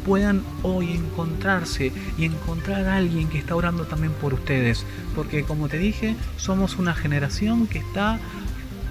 puedan 0.04 0.42
hoy 0.64 0.90
encontrarse 0.92 1.92
y 2.18 2.24
encontrar 2.24 2.86
a 2.86 2.96
alguien 2.96 3.28
que 3.28 3.38
está 3.38 3.54
orando 3.54 3.84
también 3.84 4.12
por 4.12 4.34
ustedes. 4.34 4.84
Porque 5.14 5.44
como 5.44 5.68
te 5.68 5.78
dije, 5.78 6.16
somos 6.36 6.76
una 6.76 6.94
generación 6.94 7.68
que 7.68 7.78
está 7.78 8.18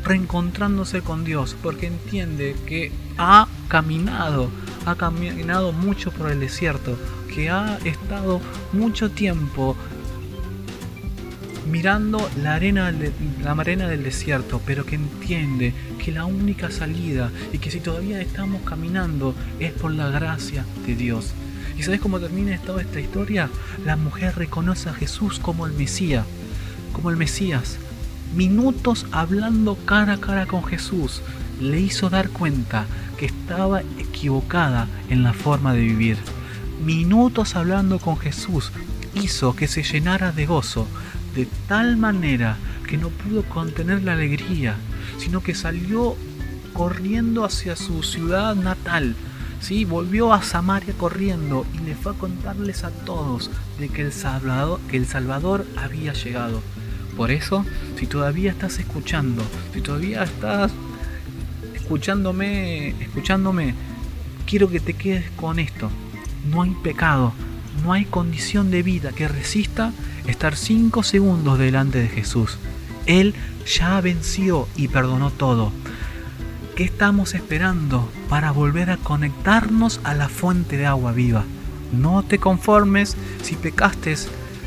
reencontrándose 0.03 1.01
con 1.01 1.23
Dios, 1.23 1.55
porque 1.61 1.87
entiende 1.87 2.55
que 2.65 2.91
ha 3.17 3.47
caminado, 3.67 4.49
ha 4.85 4.95
caminado 4.95 5.71
mucho 5.71 6.11
por 6.11 6.31
el 6.31 6.39
desierto, 6.39 6.97
que 7.33 7.49
ha 7.49 7.77
estado 7.85 8.41
mucho 8.73 9.11
tiempo 9.11 9.75
mirando 11.69 12.29
la 12.41 12.55
arena, 12.55 12.93
la 13.43 13.51
arena 13.51 13.87
del 13.87 14.03
desierto, 14.03 14.61
pero 14.65 14.85
que 14.85 14.95
entiende 14.95 15.73
que 16.03 16.11
la 16.11 16.25
única 16.25 16.71
salida 16.71 17.31
y 17.53 17.59
que 17.59 17.71
si 17.71 17.79
todavía 17.79 18.21
estamos 18.21 18.61
caminando 18.63 19.35
es 19.59 19.71
por 19.71 19.91
la 19.91 20.09
gracia 20.09 20.65
de 20.85 20.95
Dios. 20.95 21.33
¿Y 21.77 21.83
sabes 21.83 22.01
cómo 22.01 22.19
termina 22.19 22.57
toda 22.59 22.81
esta 22.81 22.99
historia? 22.99 23.49
La 23.85 23.95
mujer 23.95 24.35
reconoce 24.35 24.89
a 24.89 24.93
Jesús 24.93 25.39
como 25.39 25.65
el 25.65 25.73
Mesías, 25.73 26.25
como 26.93 27.09
el 27.09 27.17
Mesías, 27.17 27.77
minutos 28.35 29.05
hablando 29.11 29.75
cara 29.85 30.13
a 30.13 30.17
cara 30.17 30.45
con 30.45 30.63
Jesús 30.63 31.21
le 31.59 31.79
hizo 31.79 32.09
dar 32.09 32.29
cuenta 32.29 32.85
que 33.17 33.25
estaba 33.25 33.81
equivocada 33.99 34.87
en 35.09 35.23
la 35.23 35.33
forma 35.33 35.73
de 35.73 35.81
vivir. 35.81 36.17
Minutos 36.83 37.55
hablando 37.55 37.99
con 37.99 38.17
Jesús 38.17 38.71
hizo 39.13 39.55
que 39.55 39.67
se 39.67 39.83
llenara 39.83 40.31
de 40.31 40.45
gozo, 40.45 40.87
de 41.35 41.47
tal 41.67 41.97
manera 41.97 42.57
que 42.87 42.97
no 42.97 43.09
pudo 43.09 43.43
contener 43.43 44.03
la 44.03 44.13
alegría, 44.13 44.75
sino 45.17 45.41
que 45.41 45.53
salió 45.53 46.15
corriendo 46.73 47.45
hacia 47.45 47.75
su 47.75 48.01
ciudad 48.01 48.55
natal. 48.55 49.15
¿sí? 49.59 49.85
Volvió 49.85 50.33
a 50.33 50.41
Samaria 50.41 50.93
corriendo 50.97 51.65
y 51.73 51.85
le 51.85 51.95
fue 51.95 52.13
a 52.13 52.15
contarles 52.15 52.83
a 52.83 52.89
todos 52.89 53.51
de 53.79 53.89
que 53.89 54.01
el 54.01 54.11
Salvador, 54.11 54.79
que 54.89 54.97
el 54.97 55.05
Salvador 55.05 55.65
había 55.77 56.13
llegado. 56.13 56.61
Por 57.15 57.31
eso, 57.31 57.65
si 57.97 58.07
todavía 58.07 58.51
estás 58.51 58.79
escuchando, 58.79 59.43
si 59.73 59.81
todavía 59.81 60.23
estás 60.23 60.71
escuchándome, 61.75 62.89
escuchándome, 63.01 63.75
quiero 64.45 64.69
que 64.69 64.79
te 64.79 64.93
quedes 64.93 65.29
con 65.31 65.59
esto. 65.59 65.89
No 66.49 66.61
hay 66.61 66.71
pecado, 66.83 67.33
no 67.83 67.93
hay 67.93 68.05
condición 68.05 68.71
de 68.71 68.81
vida 68.81 69.11
que 69.11 69.27
resista 69.27 69.91
estar 70.27 70.55
cinco 70.55 71.03
segundos 71.03 71.59
delante 71.59 71.99
de 71.99 72.07
Jesús. 72.07 72.57
Él 73.05 73.35
ya 73.65 73.99
venció 74.01 74.67
y 74.75 74.87
perdonó 74.87 75.31
todo. 75.31 75.71
¿Qué 76.75 76.83
estamos 76.85 77.35
esperando 77.35 78.09
para 78.29 78.51
volver 78.51 78.89
a 78.89 78.97
conectarnos 78.97 79.99
a 80.03 80.13
la 80.13 80.29
fuente 80.29 80.77
de 80.77 80.85
agua 80.85 81.11
viva? 81.11 81.43
No 81.91 82.23
te 82.23 82.39
conformes 82.39 83.17
si 83.43 83.55
pecaste, 83.55 84.15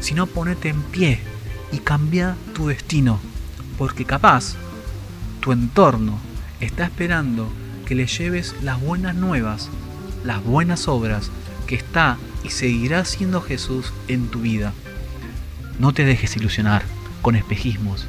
sino 0.01 0.27
ponete 0.27 0.69
en 0.69 0.83
pie 0.83 1.21
y 1.73 1.79
cambia 1.79 2.37
tu 2.55 2.69
destino, 2.69 3.19
porque 3.79 4.05
capaz 4.05 4.55
tu 5.41 5.53
entorno 5.53 6.19
está 6.61 6.85
esperando 6.85 7.49
que 7.85 7.95
le 7.95 8.07
lleves 8.07 8.55
las 8.63 8.81
buenas 8.81 9.15
nuevas, 9.15 9.69
las 10.25 10.43
buenas 10.43 10.89
obras 10.89 11.31
que 11.67 11.75
está 11.75 12.17
y 12.43 12.51
seguirá 12.51 13.05
siendo 13.05 13.41
Jesús 13.41 13.93
en 14.09 14.29
tu 14.29 14.41
vida. 14.41 14.73
No 15.79 15.93
te 15.93 16.05
dejes 16.05 16.37
ilusionar 16.37 16.83
con 17.23 17.37
espejismos. 17.37 18.07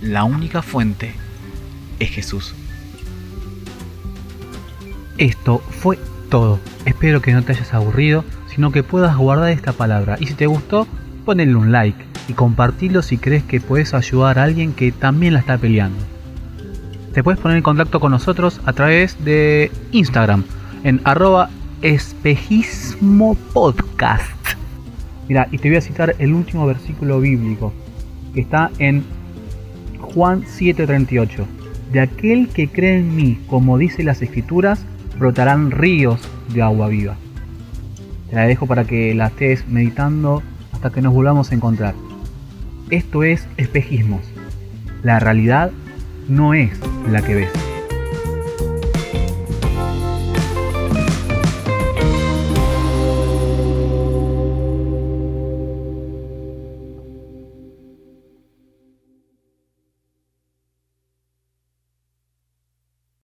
La 0.00 0.24
única 0.24 0.62
fuente 0.62 1.14
es 1.98 2.10
Jesús. 2.10 2.54
Esto 5.16 5.58
fue 5.58 5.98
todo. 6.30 6.60
Espero 6.84 7.20
que 7.20 7.32
no 7.32 7.42
te 7.42 7.52
hayas 7.52 7.74
aburrido, 7.74 8.24
sino 8.54 8.70
que 8.70 8.82
puedas 8.82 9.16
guardar 9.16 9.50
esta 9.50 9.72
palabra. 9.72 10.16
Y 10.20 10.26
si 10.26 10.34
te 10.34 10.46
gustó, 10.46 10.86
ponle 11.24 11.54
un 11.54 11.72
like 11.72 12.07
y 12.28 12.34
compartilo 12.34 13.02
si 13.02 13.18
crees 13.18 13.42
que 13.42 13.60
puedes 13.60 13.94
ayudar 13.94 14.38
a 14.38 14.44
alguien 14.44 14.74
que 14.74 14.92
también 14.92 15.32
la 15.32 15.40
está 15.40 15.58
peleando. 15.58 15.98
Te 17.12 17.24
puedes 17.24 17.40
poner 17.40 17.56
en 17.56 17.62
contacto 17.62 17.98
con 17.98 18.12
nosotros 18.12 18.60
a 18.66 18.72
través 18.74 19.24
de 19.24 19.72
Instagram 19.90 20.44
en 20.84 21.00
arroba 21.04 21.50
espejismo 21.82 23.34
podcast. 23.52 24.30
Mira, 25.26 25.48
y 25.50 25.58
te 25.58 25.68
voy 25.68 25.78
a 25.78 25.80
citar 25.80 26.14
el 26.18 26.32
último 26.32 26.66
versículo 26.66 27.20
bíblico 27.20 27.72
que 28.34 28.42
está 28.42 28.70
en 28.78 29.04
Juan 30.00 30.44
7:38. 30.44 31.46
De 31.92 32.00
aquel 32.00 32.48
que 32.48 32.68
cree 32.68 32.98
en 32.98 33.16
mí, 33.16 33.38
como 33.48 33.78
dice 33.78 34.02
las 34.02 34.20
escrituras, 34.20 34.84
brotarán 35.18 35.70
ríos 35.70 36.20
de 36.52 36.62
agua 36.62 36.88
viva. 36.88 37.16
Te 38.28 38.36
la 38.36 38.42
dejo 38.42 38.66
para 38.66 38.84
que 38.84 39.14
la 39.14 39.28
estés 39.28 39.66
meditando 39.66 40.42
hasta 40.72 40.90
que 40.90 41.00
nos 41.00 41.14
volvamos 41.14 41.50
a 41.50 41.54
encontrar. 41.54 41.94
Esto 42.90 43.22
es 43.22 43.46
espejismos. 43.58 44.22
La 45.02 45.18
realidad 45.18 45.70
no 46.26 46.54
es 46.54 46.70
la 47.10 47.20
que 47.20 47.34
ves. 47.34 47.67